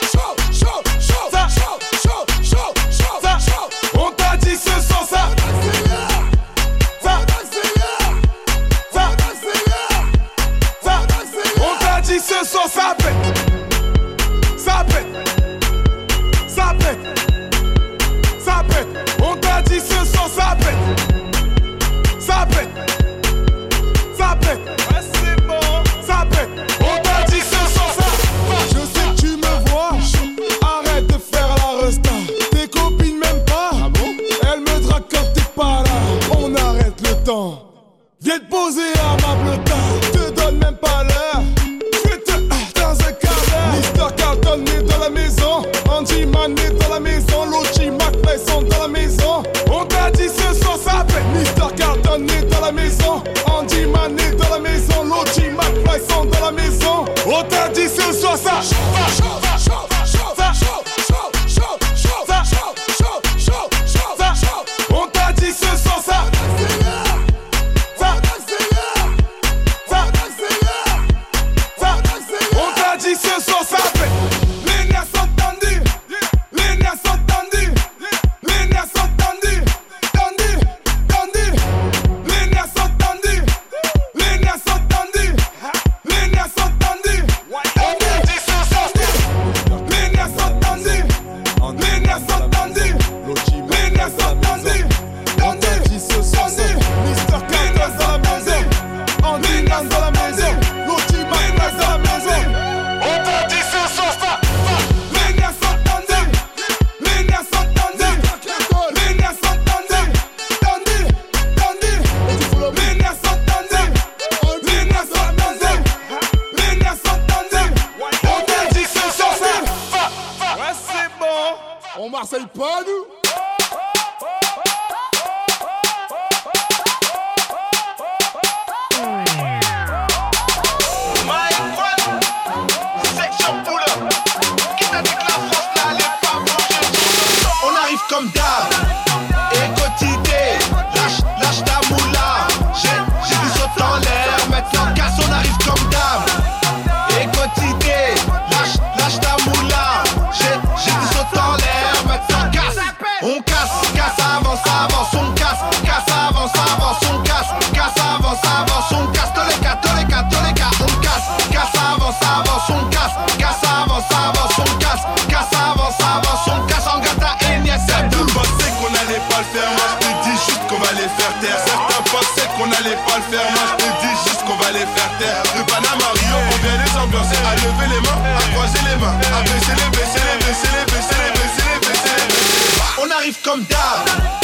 je 173.27 174.07
dis 174.07 174.15
juste 174.25 174.43
qu'on 174.45 174.55
va 174.55 174.71
les 174.71 174.85
faire 174.85 175.11
taire. 175.19 175.43
De 175.57 175.63
Panama 175.63 176.09
Rio, 176.15 176.37
on 176.37 176.57
vient 176.63 176.77
les 176.83 176.97
ambiancer, 176.97 177.37
à 177.45 177.55
lever 177.55 177.95
les 177.95 178.01
mains, 178.01 178.21
à 178.37 178.53
croiser 178.53 178.79
les 178.89 178.95
mains, 178.97 179.17
à 179.37 179.41
baisser 179.43 179.75
les, 179.75 179.97
baisser 179.97 180.21
les, 180.27 180.45
baisser 180.45 180.69
les, 180.73 180.85
baisser 180.85 181.15
les, 181.15 181.31
baisser 181.31 181.63
les, 181.65 181.79
baisser 181.79 181.83
les, 181.83 181.87
baisser 181.87 182.15
les. 182.27 183.03
On 183.03 183.11
arrive 183.11 183.37
comme 183.43 183.63
d'hab. 183.63 184.38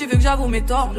tu 0.00 0.06
veux 0.06 0.16
que 0.16 0.22
j'avoue 0.22 0.48
mes 0.48 0.62
torts, 0.62 0.92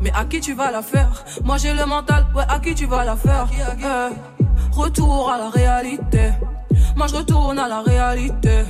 Mais 0.00 0.10
à 0.12 0.24
qui 0.24 0.40
tu 0.40 0.54
vas 0.54 0.72
la 0.72 0.82
faire? 0.82 1.24
Moi 1.44 1.56
j'ai 1.56 1.72
le 1.72 1.86
mental, 1.86 2.26
ouais, 2.34 2.42
à 2.48 2.58
qui 2.58 2.74
tu 2.74 2.84
vas 2.84 3.04
la 3.04 3.14
faire? 3.14 3.46
Eh, 3.78 4.76
retour 4.76 5.30
à 5.30 5.38
la 5.38 5.50
réalité. 5.50 6.32
Moi 6.96 7.06
je 7.06 7.14
retourne 7.14 7.60
à 7.60 7.68
la 7.68 7.80
réalité. 7.80 8.64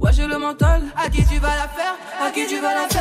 Ouais, 0.00 0.12
j'ai 0.12 0.28
le 0.28 0.38
mental. 0.38 0.82
À 0.96 1.08
qui 1.08 1.24
tu 1.24 1.40
vas 1.40 1.56
la 1.56 1.68
faire? 1.76 1.94
À 2.24 2.30
qui 2.30 2.46
tu 2.46 2.60
vas 2.60 2.72
la 2.72 2.88
faire 2.88 2.93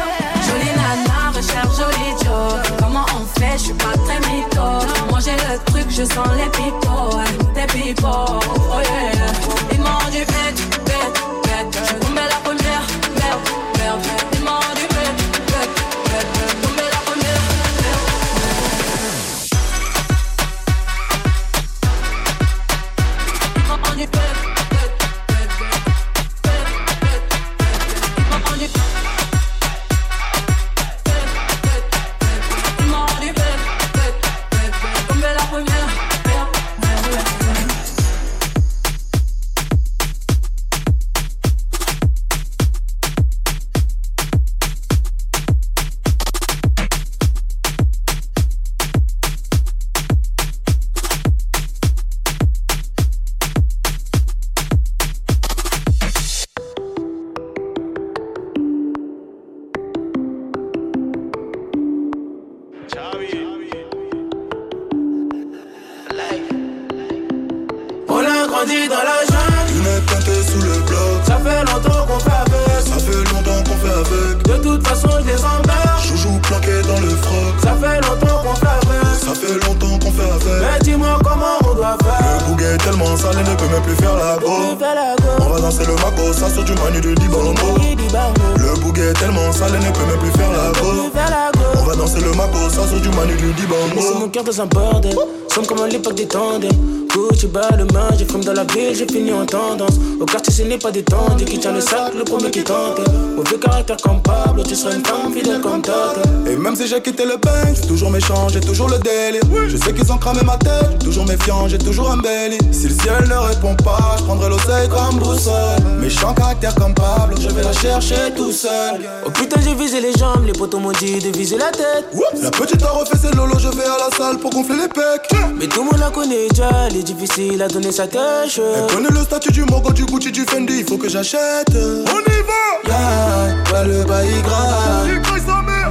n'est 100.74 100.80
pas 100.80 100.91
détendu, 100.91 101.45
qui 101.45 101.59
tient 101.59 101.71
le 101.71 101.82
sac, 101.82 102.13
le 102.17 102.24
premier 102.24 102.49
qui 102.49 102.63
tente. 102.63 102.99
Mauvais 103.36 103.59
caractère 103.59 103.97
comme 103.97 104.22
Tu 104.65 104.75
seras 104.79 104.95
une 104.95 105.05
femme 105.05 105.31
fidèle 105.31 105.61
comme 105.61 105.81
Tata. 105.81 106.21
Et 106.49 106.55
même 106.55 106.75
si 106.75 106.87
j'ai 106.87 106.99
quitté 107.01 107.25
le 107.25 107.37
bank, 107.37 107.75
j'ai 107.75 107.87
toujours 107.87 108.09
méchant, 108.09 108.47
j'ai 108.49 108.59
toujours 108.59 108.89
le 108.89 108.97
délire. 108.97 109.41
Je 109.67 109.77
sais 109.77 109.93
qu'ils 109.93 110.11
ont 110.11 110.17
cramé 110.17 110.41
ma 110.43 110.57
tête, 110.57 110.97
toujours 111.03 111.25
méfiant, 111.27 111.67
j'ai 111.67 111.77
toujours 111.77 112.09
un 112.09 112.17
belly. 112.17 112.57
Si 112.71 112.87
le 112.87 112.95
ciel 112.95 113.27
ne 113.29 113.35
répond 113.35 113.75
pas, 113.75 114.15
je 114.17 114.23
prendrai 114.23 114.49
l'oseille 114.49 114.89
comme 114.89 115.19
boussole. 115.19 115.53
Méchant 115.99 116.33
caractère 116.33 116.73
comme 116.75 116.95
Pablo, 116.95 117.35
je 117.39 117.49
vais 117.49 117.61
la 117.61 117.73
chercher 117.73 118.33
tout 118.35 118.51
seul. 118.51 119.01
Oh 119.25 119.29
putain, 119.29 119.59
j'ai 119.63 119.75
visé 119.75 120.01
les 120.01 120.13
jambes, 120.13 120.45
les 120.45 120.53
potos 120.53 120.79
m'ont 120.79 120.91
dit 120.93 121.19
de 121.19 121.37
viser 121.37 121.57
la 121.57 121.69
tête. 121.69 122.05
La 122.41 122.49
petite 122.49 122.81
a 122.81 122.89
refait 122.89 123.17
ses 123.17 123.35
lolo, 123.35 123.59
je 123.59 123.67
vais 123.67 123.83
à 123.83 124.09
la 124.09 124.17
salle 124.17 124.37
pour 124.39 124.49
gonfler 124.51 124.77
les 124.77 124.87
pecs. 124.87 125.29
Mais 125.55 125.67
tout 125.67 125.83
le 125.83 125.85
monde 125.91 125.99
la 125.99 126.09
connaît 126.09 126.47
déjà, 126.49 126.89
difficile 126.89 127.61
à 127.61 127.67
donner 127.67 127.91
sa 127.91 128.07
tâche. 128.07 128.59
Elle 128.59 128.95
connaît 128.95 129.11
le 129.11 129.23
statut 129.23 129.51
du 129.51 129.65
Mogo, 129.65 129.91
du 129.91 130.05
Gucci, 130.05 130.31
du 130.31 130.45
Fendi, 130.45 130.79
il 130.79 130.85
faut 130.85 130.97
que 130.97 131.09
j'achète. 131.09 131.69
On 131.75 132.19
y 132.19 132.41
va! 132.41 132.63
Yeah, 132.85 133.55
ouais, 133.71 133.87
le 133.87 134.03
bail 134.03 134.42
grave. 134.43 135.23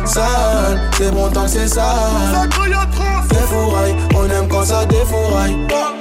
Sale, 0.05 0.80
c'est 0.98 1.11
bon 1.12 1.28
tant 1.30 1.44
que 1.44 1.50
c'est 1.50 1.68
sale. 1.68 1.84
Atroce. 2.34 3.28
Défouraille, 3.28 3.96
on 4.14 4.24
aime 4.28 4.48
quand 4.48 4.64
ça 4.64 4.84
défouraille. 4.86 5.57
Ah, 5.72 5.92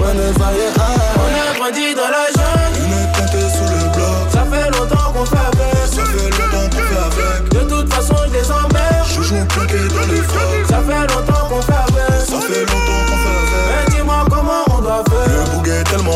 On 0.00 0.08
a 0.08 1.58
grandi 1.58 1.94
dans 1.94 2.08
la 2.08 2.26
jungle. 2.34 2.78
Une 2.84 2.92
est 3.38 3.50
sous 3.50 3.64
le 3.64 3.82
bloc. 3.94 4.30
Ça 4.30 4.44
fait 4.50 4.70
longtemps 4.70 5.12
qu'on 5.12 5.24
fait 5.26 5.36
avec. 5.36 5.86
Ça 5.86 6.04
fait 6.04 6.30
longtemps 6.30 6.68
qu'on 6.70 6.82
fait 6.82 6.98
avec. 6.98 7.52
De 7.52 7.60
toute 7.68 7.92
façon, 7.92 8.16
je 8.28 8.32
les 8.38 8.50
emmerde. 8.50 9.06
Chouchou 9.06 9.44
plaqué 9.48 9.78
dans 9.88 10.12
les 10.12 10.22
frocs. 10.22 10.66
Ça 10.68 10.80
fait 10.80 11.14
longtemps 11.14 11.29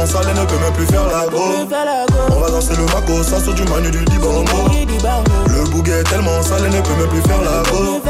bouguet 0.05 0.11
est 0.11 0.13
tellement 0.13 0.13
sale, 0.13 0.27
elle 0.29 0.41
ne 0.41 0.47
peut 0.47 0.59
même 0.59 0.73
plus 0.73 0.87
faire 0.87 1.07
la 1.07 1.27
go. 1.27 1.39
On 2.31 2.41
va 2.41 2.51
danser 2.51 2.77
le 2.77 2.85
maco, 2.85 3.23
ça 3.23 3.41
sur 3.41 3.55
du 3.55 3.65
manu 3.65 3.91
du 3.91 4.05
Dibango. 4.05 4.45
Le 5.49 5.71
bouguet 5.71 6.01
est 6.01 6.05
tellement 6.05 6.43
sale, 6.43 6.63
ne 6.63 6.81
peut 6.81 6.95
même 6.99 7.09
plus 7.09 7.23
faire 7.23 7.41
la 7.41 7.63
go. 7.71 8.01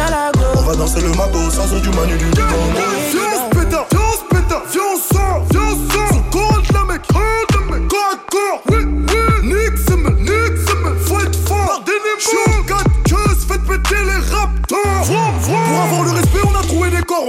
On 0.56 0.62
va 0.62 0.74
danser 0.74 1.00
le 1.00 1.08
maco, 1.10 1.50
ça 1.50 1.66
sur 1.68 1.80
du 1.80 1.90
manu 1.90 2.16
du 2.16 2.30
Dibango. 2.30 2.56
Viens, 3.10 3.20
on 3.34 3.36
se 3.38 3.58
péta, 3.58 3.86
viens, 3.90 4.00
on 4.00 4.12
se 4.12 4.24
péta, 4.34 4.62
viens, 4.70 4.82
on 4.94 5.14
sort, 5.14 5.42
viens, 5.50 5.62
on 5.62 5.74
sort. 5.92 6.62
De 6.68 6.74
la 6.74 6.84
mec, 6.84 7.02
corps 7.06 7.46
de 7.52 7.58
mec, 7.72 7.88
corps 7.88 8.12
à 8.12 8.16
corps, 8.30 8.60
oui, 8.70 9.03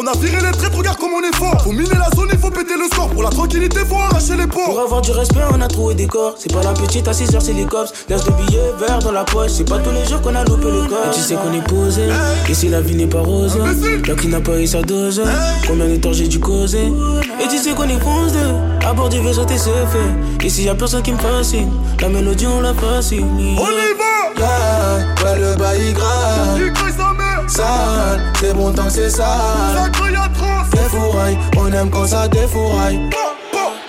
On 0.05 0.07
a 0.07 0.13
viré 0.17 0.37
les 0.39 0.51
traîtres, 0.51 0.77
regarde 0.77 0.99
comme 0.99 1.13
on 1.13 1.27
est 1.27 1.35
fort. 1.35 1.59
Faut 1.63 1.71
miner 1.71 1.95
la 1.97 2.15
zone, 2.15 2.29
il 2.31 2.37
faut 2.37 2.51
péter 2.51 2.75
le 2.77 2.85
score. 2.91 3.09
Pour 3.09 3.23
la 3.23 3.29
tranquillité, 3.29 3.79
faut 3.79 3.95
arracher 3.95 4.35
les 4.35 4.45
ports. 4.45 4.65
Pour 4.65 4.79
avoir 4.79 5.01
du 5.01 5.09
respect, 5.09 5.39
on 5.51 5.59
a 5.59 5.67
trouvé 5.67 5.95
des 5.95 6.05
corps. 6.05 6.35
C'est 6.37 6.53
pas 6.53 6.61
la 6.61 6.73
petite 6.73 7.07
à 7.07 7.13
6 7.13 7.33
heures, 7.33 7.41
c'est 7.41 7.53
les 7.53 7.65
cops. 7.65 7.91
Laisse 8.07 8.23
de 8.23 8.29
billets 8.31 8.71
verts 8.79 8.99
dans 8.99 9.11
la 9.11 9.23
poche. 9.23 9.49
C'est 9.57 9.67
pas 9.67 9.79
tous 9.79 9.89
les 9.89 10.05
jours 10.05 10.21
qu'on 10.21 10.35
a 10.35 10.43
loupé 10.43 10.65
le 10.65 10.87
corps. 10.87 11.07
Et 11.11 11.15
tu 11.15 11.21
sais 11.21 11.33
qu'on 11.33 11.51
est 11.53 11.67
posé. 11.67 12.03
Et 12.47 12.53
si 12.53 12.69
la 12.69 12.81
vie 12.81 12.93
n'est 12.93 13.07
pas 13.07 13.21
rose, 13.21 13.57
là 13.57 14.13
qui 14.13 14.27
n'a 14.27 14.41
pas 14.41 14.59
eu 14.59 14.67
sa 14.67 14.83
dose. 14.83 15.23
Combien 15.65 15.87
de 15.87 15.95
temps 15.95 16.13
j'ai 16.13 16.27
dû 16.27 16.39
causer? 16.39 16.93
Et 17.43 17.47
tu 17.47 17.57
sais 17.57 17.71
qu'on 17.71 17.89
est 17.89 17.99
foncé. 17.99 18.37
À 18.85 18.93
bord 18.93 19.09
du 19.09 19.19
vaisseau, 19.21 19.45
t'es 19.45 19.57
fait. 19.57 20.45
Ici 20.45 20.65
y 20.65 20.69
a 20.69 20.75
personne 20.75 21.01
qui 21.01 21.13
me 21.13 21.17
fascine. 21.17 21.71
La 21.99 22.09
mélodie, 22.09 22.45
on 22.45 22.61
la 22.61 22.75
fascine. 22.75 23.27
On 23.33 23.63
y 23.63 23.97
va! 23.97 24.15
Yeah, 24.37 25.23
ouais, 25.23 25.39
le 25.39 25.55
bail 25.55 25.93
grave. 25.93 26.59
Sale, 27.47 28.21
c'est 28.39 28.53
bon 28.53 28.71
tant 28.71 28.85
que 28.85 28.91
c'est 28.91 29.09
Ça 29.09 29.17
sale. 29.17 29.91
atroce. 30.17 30.69
Défouraille, 30.71 31.37
on 31.57 31.71
aime 31.71 31.89
quand 31.91 32.07
ça 32.07 32.27
défouraille. 32.27 32.99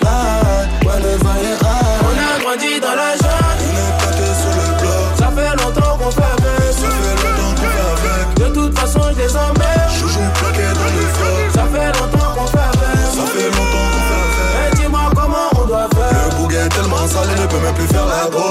Ah, 0.04 0.40
ouais, 0.84 1.00
le 1.02 1.14
est 1.14 1.58
grave. 1.58 1.74
On 2.02 2.14
a 2.14 2.44
grandi 2.44 2.80
dans 2.80 2.94
la 2.94 3.12
jungle. 3.16 3.62
Une 3.64 3.76
est 3.76 3.96
pété 3.98 4.28
sur 4.40 4.52
le 4.60 4.68
bloc. 4.78 5.08
Ça 5.18 5.28
fait 5.34 5.50
longtemps 5.64 5.96
qu'on 5.98 6.10
fait 6.10 6.22
avec. 6.22 6.72
Ça 6.72 6.88
fait 6.88 7.16
longtemps 7.22 7.54
qu'on 7.56 7.66
fait 7.66 7.86
avec. 7.92 8.38
De 8.38 8.54
toute 8.54 8.78
façon, 8.78 9.00
je 9.12 9.22
les 9.22 9.36
emmerde. 9.36 9.90
Chouchou 9.90 10.20
plaqué 10.34 10.66
dans 10.76 10.92
les 10.94 11.08
frocs. 11.16 11.52
Ça 11.54 11.64
fait 11.72 11.86
longtemps 11.98 12.30
qu'on 12.36 12.46
fait 12.46 12.58
avec. 12.58 13.08
Ça 13.16 13.24
fait 13.32 13.48
longtemps 13.56 13.86
qu'on 13.92 14.02
fait 14.06 14.20
avec. 14.20 14.70
Mais 14.70 14.76
dis-moi 14.80 15.10
comment 15.16 15.48
on 15.56 15.66
doit 15.66 15.88
faire. 15.94 16.28
Le 16.28 16.36
bouguet 16.36 16.56
est 16.56 16.68
tellement 16.68 17.06
sale, 17.08 17.28
il 17.34 17.40
ne 17.42 17.46
peut 17.46 17.58
même 17.58 17.74
plus 17.74 17.86
faire 17.88 18.06
la 18.06 18.28
go. 18.30 18.44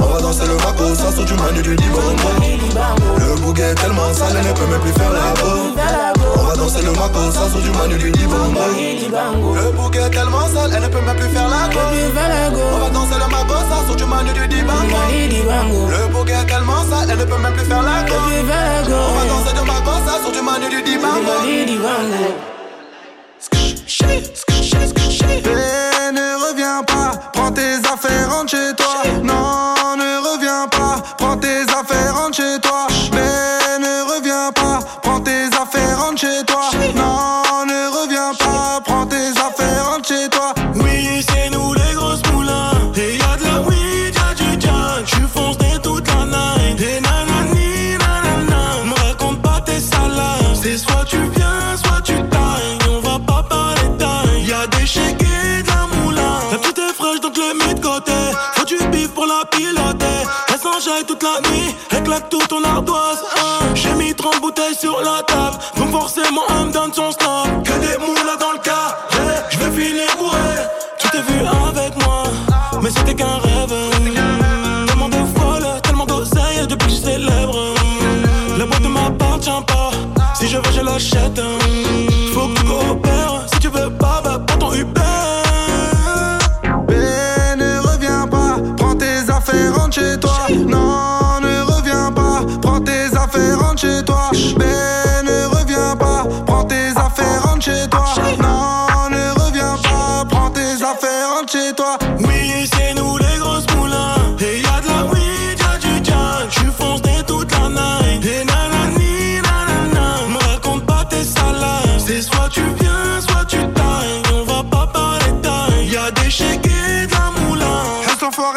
On 0.00 0.06
va 0.06 0.20
danser 0.20 0.46
le 0.46 0.56
maco, 0.56 0.94
ça 0.94 1.12
sur 1.12 1.24
du 1.24 1.34
manu 1.34 1.62
du 1.62 1.76
Dibango. 1.76 2.75
Est 3.66 3.74
tellement 3.74 4.14
sale, 4.14 4.36
il 4.40 4.46
ne 4.46 4.52
peut 4.52 4.66
même 4.66 4.80
plus 4.80 4.92
faire 4.92 5.10
la 5.10 5.32
go. 5.40 5.48
On 6.36 6.42
va 6.44 6.54
danser 6.54 6.82
le 6.82 6.92
maco, 6.92 7.32
ça 7.32 7.50
sur 7.50 7.60
du 7.60 7.70
manu 7.70 7.98
du 7.98 8.12
Dibango. 8.12 8.60
Le 9.56 9.72
bouguet 9.72 10.02
est 10.02 10.10
tellement 10.10 10.46
sale, 10.54 10.70
elle 10.72 10.82
ne 10.82 10.88
peut 10.88 11.00
même 11.00 11.16
plus 11.16 11.28
faire 11.30 11.48
la 11.48 11.68
go. 11.68 11.80
On 12.74 12.78
va 12.78 12.90
danser 12.90 13.18
le 13.18 13.26
maco, 13.28 13.54
ça 13.68 13.84
sur 13.86 13.96
du 13.96 14.04
manu 14.04 14.32
du 14.32 14.46
Dibango. 14.46 14.96
Le 15.90 16.06
bouguet 16.12 16.34
est 16.34 16.46
tellement 16.46 16.84
sale, 16.88 17.10
elle 17.10 17.18
ne 17.18 17.24
peut 17.24 17.38
même 17.38 17.54
plus 17.54 17.64
faire 17.64 17.82
la 17.82 18.04
go. 18.08 18.14
On 18.94 19.14
va 19.18 19.24
danser 19.26 19.52
le 19.56 19.62
maco, 19.66 19.90
ça 20.06 20.20
sur 20.22 20.30
du 20.30 20.42
manu 20.42 20.68
du 20.68 20.80
Dibango. 20.82 21.32
Eh, 21.44 21.66
ne 26.12 26.36
reviens 26.48 26.84
pas, 26.86 27.10
prends 27.32 27.50
tes 27.50 27.78
affaires, 27.92 28.30
rentre 28.30 28.52
chez 28.52 28.72
toi. 28.76 28.85
Bouteilles 65.02 65.02
sur 65.02 65.12
la 65.12 65.65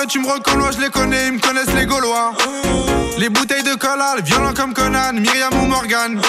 Tu 0.07 0.19
me 0.19 0.27
reconnais, 0.27 0.71
je 0.71 0.81
les 0.81 0.89
connais, 0.89 1.27
ils 1.27 1.33
me 1.33 1.39
connaissent 1.39 1.73
les 1.75 1.85
Gaulois. 1.85 2.31
Les 3.17 3.27
bouteilles 3.27 3.63
de 3.63 3.75
collal, 3.75 4.21
violent 4.23 4.53
comme 4.55 4.73
Conan, 4.73 5.11
Myriam 5.13 5.53
ou 5.61 5.65
Morgan. 5.65 6.19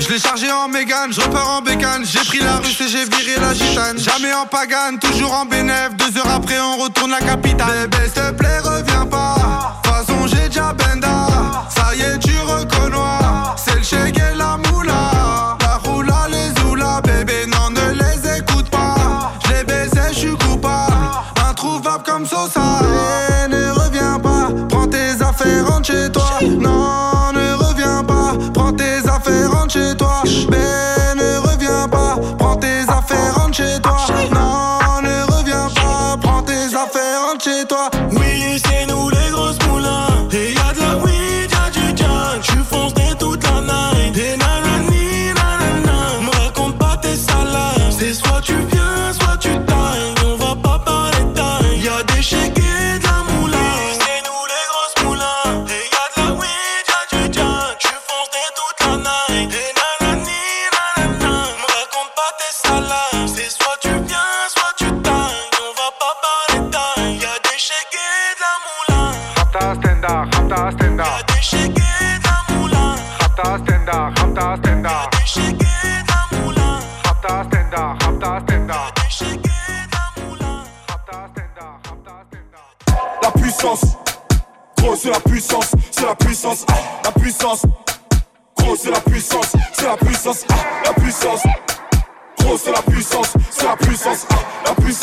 Je 0.00 0.08
l'ai 0.08 0.18
chargé 0.18 0.50
en 0.50 0.68
Mégane, 0.68 1.12
je 1.12 1.20
repars 1.20 1.50
en 1.50 1.60
bécane. 1.60 2.04
J'ai 2.04 2.24
pris 2.24 2.40
la 2.40 2.56
russe 2.56 2.80
et 2.80 2.88
j'ai 2.88 3.04
viré 3.04 3.38
la 3.40 3.52
gitane. 3.52 3.98
Jamais 3.98 4.32
en 4.32 4.46
pagane, 4.46 4.98
toujours 4.98 5.34
en 5.34 5.44
bénéf. 5.44 5.90
Deux 5.96 6.18
heures 6.18 6.30
après, 6.34 6.58
on 6.58 6.78
retourne 6.78 7.10
la 7.10 7.20
capitale. 7.20 7.88
Bébé, 7.88 8.04
s'il 8.04 8.14
te 8.14 8.30
plaît, 8.32 8.58
reviens 8.60 9.06
pas. 9.06 9.80
De 9.84 9.88
façon, 9.88 10.26
j'ai 10.26 10.48
déjà 10.48 10.72
benda. 10.72 11.68
Ça 11.68 11.94
y 11.94 12.00
est, 12.00 12.18
tu 12.18 12.36
reconnais. 12.38 12.96
C'est 13.56 13.76
le 13.76 13.82
chèque 13.82 14.18
et 14.18 14.36
la 14.36 14.56
moula. 14.56 15.13
chez. 29.74 30.46
Ben, 30.48 31.16
ne 31.16 31.38
reviens 31.38 31.88
pas, 31.88 32.16
prends 32.38 32.56
tes 32.56 32.82
affaires, 32.88 33.34
rentre 33.34 33.56
chez 33.56 33.80
toi. 33.82 33.93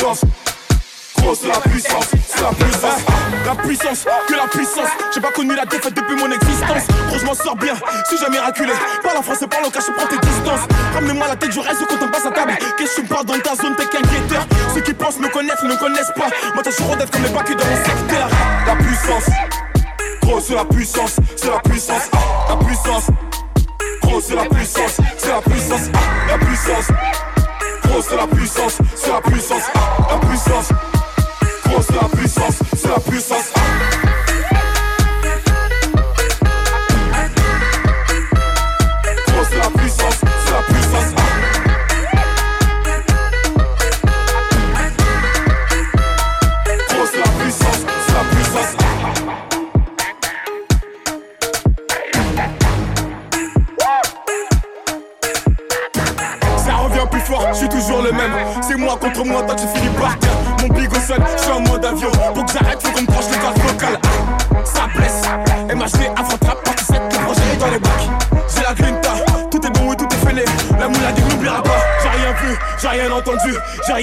puissance. 0.02 0.22
Grosse 1.18 1.44
la 1.46 1.60
puissance, 1.60 2.06
c'est 2.28 2.42
la 2.42 2.50
puissance. 2.50 3.02
La 3.46 3.56
puissance, 3.56 4.06
que 4.28 4.34
la 4.34 4.48
puissance. 4.48 4.90
J'ai 5.14 5.22
pas 5.22 5.32
connu 5.32 5.56
la 5.56 5.66
défaite 5.66 5.94
depuis 5.94 6.16
mon 6.16 6.32
existence. 6.32 6.88
Gros, 7.08 7.20
je 7.20 7.26
m'en 7.26 7.36
sors 7.36 7.56
bien, 7.56 7.74
suis 8.08 8.18
jamais 8.18 8.40
raculé. 8.40 8.74
Parle 9.04 9.18
en 9.18 9.22
français, 9.22 9.46
parle 9.48 9.66
au 9.66 9.70
cash, 9.70 9.84
prends 9.96 10.08
tes 10.08 10.18
distances. 10.18 10.68
Ramenez-moi 10.96 11.28
la 11.28 11.36
tête, 11.36 11.52
je 11.52 11.60
reste 11.60 11.86
quand 11.88 12.04
on 12.04 12.10
passe 12.10 12.26
à 12.26 12.32
table. 12.32 12.58
Qu'est-ce 12.78 12.96
que 12.96 12.96
tu 12.96 13.02
me 13.04 13.08
parles 13.08 13.26
dans 13.26 13.40
ta 13.40 13.56
zone, 13.56 13.76
t'es 13.76 13.86
qu'inquiéteur. 13.86 14.48
Ceux 14.74 14.82
qui 14.82 14.94
pensent 14.94 15.20
me 15.20 15.28
connaissent, 15.28 15.62
ne 15.64 15.76
connaissent 15.76 16.14
pas. 16.16 16.30
Moi, 16.56 16.64
t'as 16.64 16.72
toujours 16.72 16.96
d'être 16.98 17.12
comme 17.12 17.24
les 17.24 17.30
bacs 17.30 17.56
dans 17.56 17.66
mon 17.66 17.86
secteur. 17.86 18.30
La 18.66 18.76
puissance, 18.76 19.30
gros, 20.24 20.40
c'est 20.40 20.56
la 20.56 20.66
puissance, 20.66 21.16
c'est 21.36 21.52
la 21.52 21.60
puissance. 21.60 22.10
La 22.50 22.56
puissance, 22.56 23.06
gros, 24.02 24.22
c'est 24.22 24.36
la 24.36 24.46
puissance, 24.46 24.98
c'est 25.18 25.30
la 25.30 25.42
puissance. 25.42 25.92
La 26.28 26.38
puissance, 26.40 26.88
gros, 27.84 28.02
c'est 28.02 28.16
la 28.16 28.28
puissance, 28.28 28.78
c'est 28.96 29.12
la 29.12 29.22
puissance. 29.22 29.64
não 30.12 30.20
precisa 30.20 30.61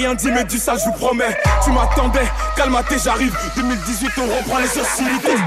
rien 0.09 0.15
dit, 0.15 0.31
mais 0.31 0.43
du 0.43 0.57
ça, 0.57 0.75
je 0.77 0.85
vous 0.85 0.93
promets. 0.93 1.37
Tu 1.63 1.71
m'attendais, 1.71 2.27
calmaté, 2.55 2.95
j'arrive. 3.03 3.35
2018, 3.55 4.11
on 4.17 4.37
reprend 4.37 4.57
les 4.59 4.67
sociétés. 4.67 5.37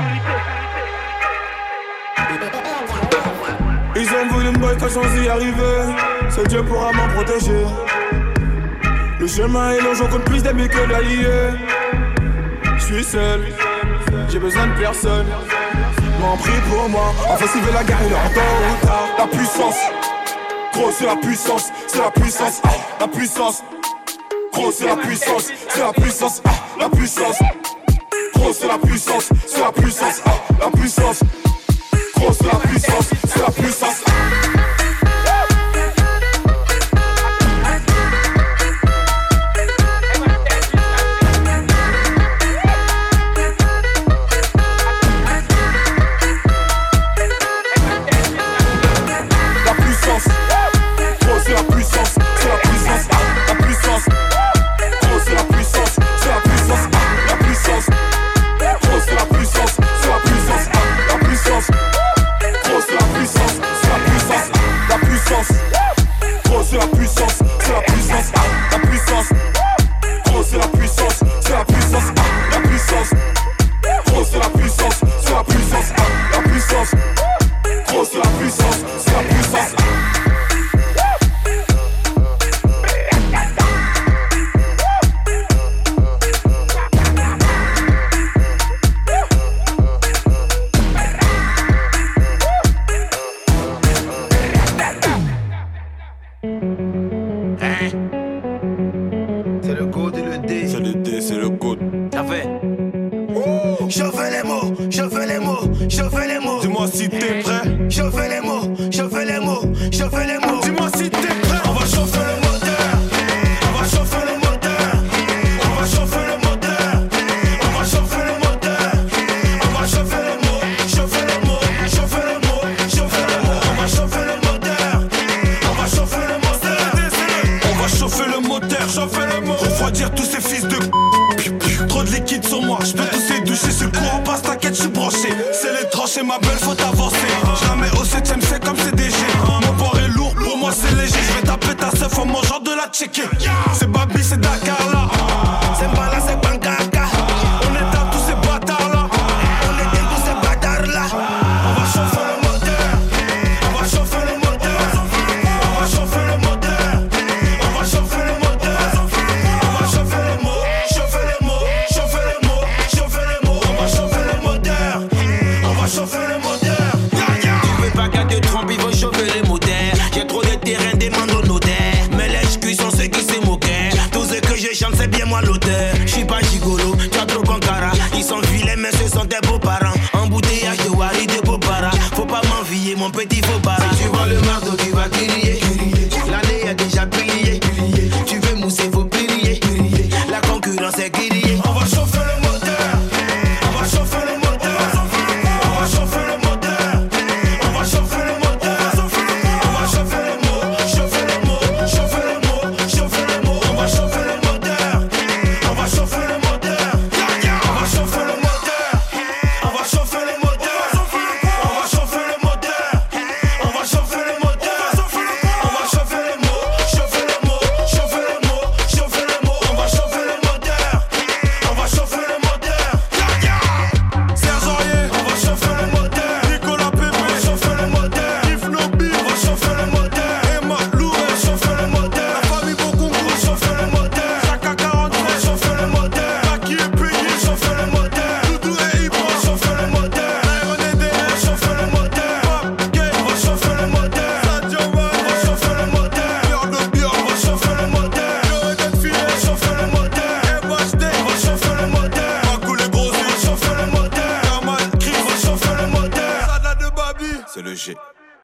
Ils 3.96 4.08
ont 4.08 4.32
voulu 4.32 4.50
me 4.50 4.58
boy 4.58 4.76
quand 4.78 4.88
j'en 4.88 5.22
y 5.22 5.28
arriver. 5.28 5.94
C'est 6.30 6.48
Dieu 6.48 6.62
pourra 6.62 6.92
m'en 6.92 7.08
protéger. 7.08 7.64
Le 9.18 9.26
chemin 9.26 9.72
est 9.72 9.80
long, 9.80 9.94
j'en 9.94 10.08
compte 10.08 10.24
plus 10.24 10.42
d'amis 10.42 10.68
que 10.68 10.88
d'alliés. 10.88 11.58
Je 12.78 12.84
suis 12.84 13.04
seul, 13.04 13.40
j'ai 14.28 14.38
besoin 14.38 14.66
de 14.66 14.80
personne. 14.80 15.26
M'en 16.20 16.36
prie 16.36 16.52
pour 16.70 16.88
moi. 16.88 17.12
Enfin, 17.28 17.46
si 17.52 17.60
veut 17.60 17.72
la 17.72 17.84
guerre, 17.84 17.98
il 18.06 18.12
est 18.12 18.34
tard. 18.84 19.08
La 19.18 19.26
puissance, 19.26 19.76
gros, 20.72 20.90
c'est 20.92 21.06
la 21.06 21.16
puissance, 21.16 21.70
c'est 21.86 21.98
la 21.98 22.10
puissance, 22.10 22.60
ah, 22.64 22.70
la 23.00 23.08
puissance. 23.08 23.61
Gros 24.52 24.70
c'est 24.70 24.86
la 24.86 24.96
puissance, 24.96 25.48
c'est 25.68 25.80
la 25.80 25.92
puissance, 25.92 26.42
ah, 26.44 26.50
la 26.78 26.88
puissance 26.88 27.38
Gros 28.34 28.52
c'est 28.52 28.66
la 28.66 28.78
puissance, 28.78 29.28
c'est 29.46 29.60
la 29.60 29.72
puissance, 29.72 30.20
ah, 30.26 30.30
la 30.60 30.70
puissance 30.70 31.20
Gros 32.16 32.32
c'est 32.32 32.46
la 32.46 32.58
puissance, 32.58 33.10
c'est 33.26 33.40
la 33.40 33.50
puissance, 33.50 34.02
ah, 34.06 34.10
la 34.10 34.11
puissance. 34.11 34.11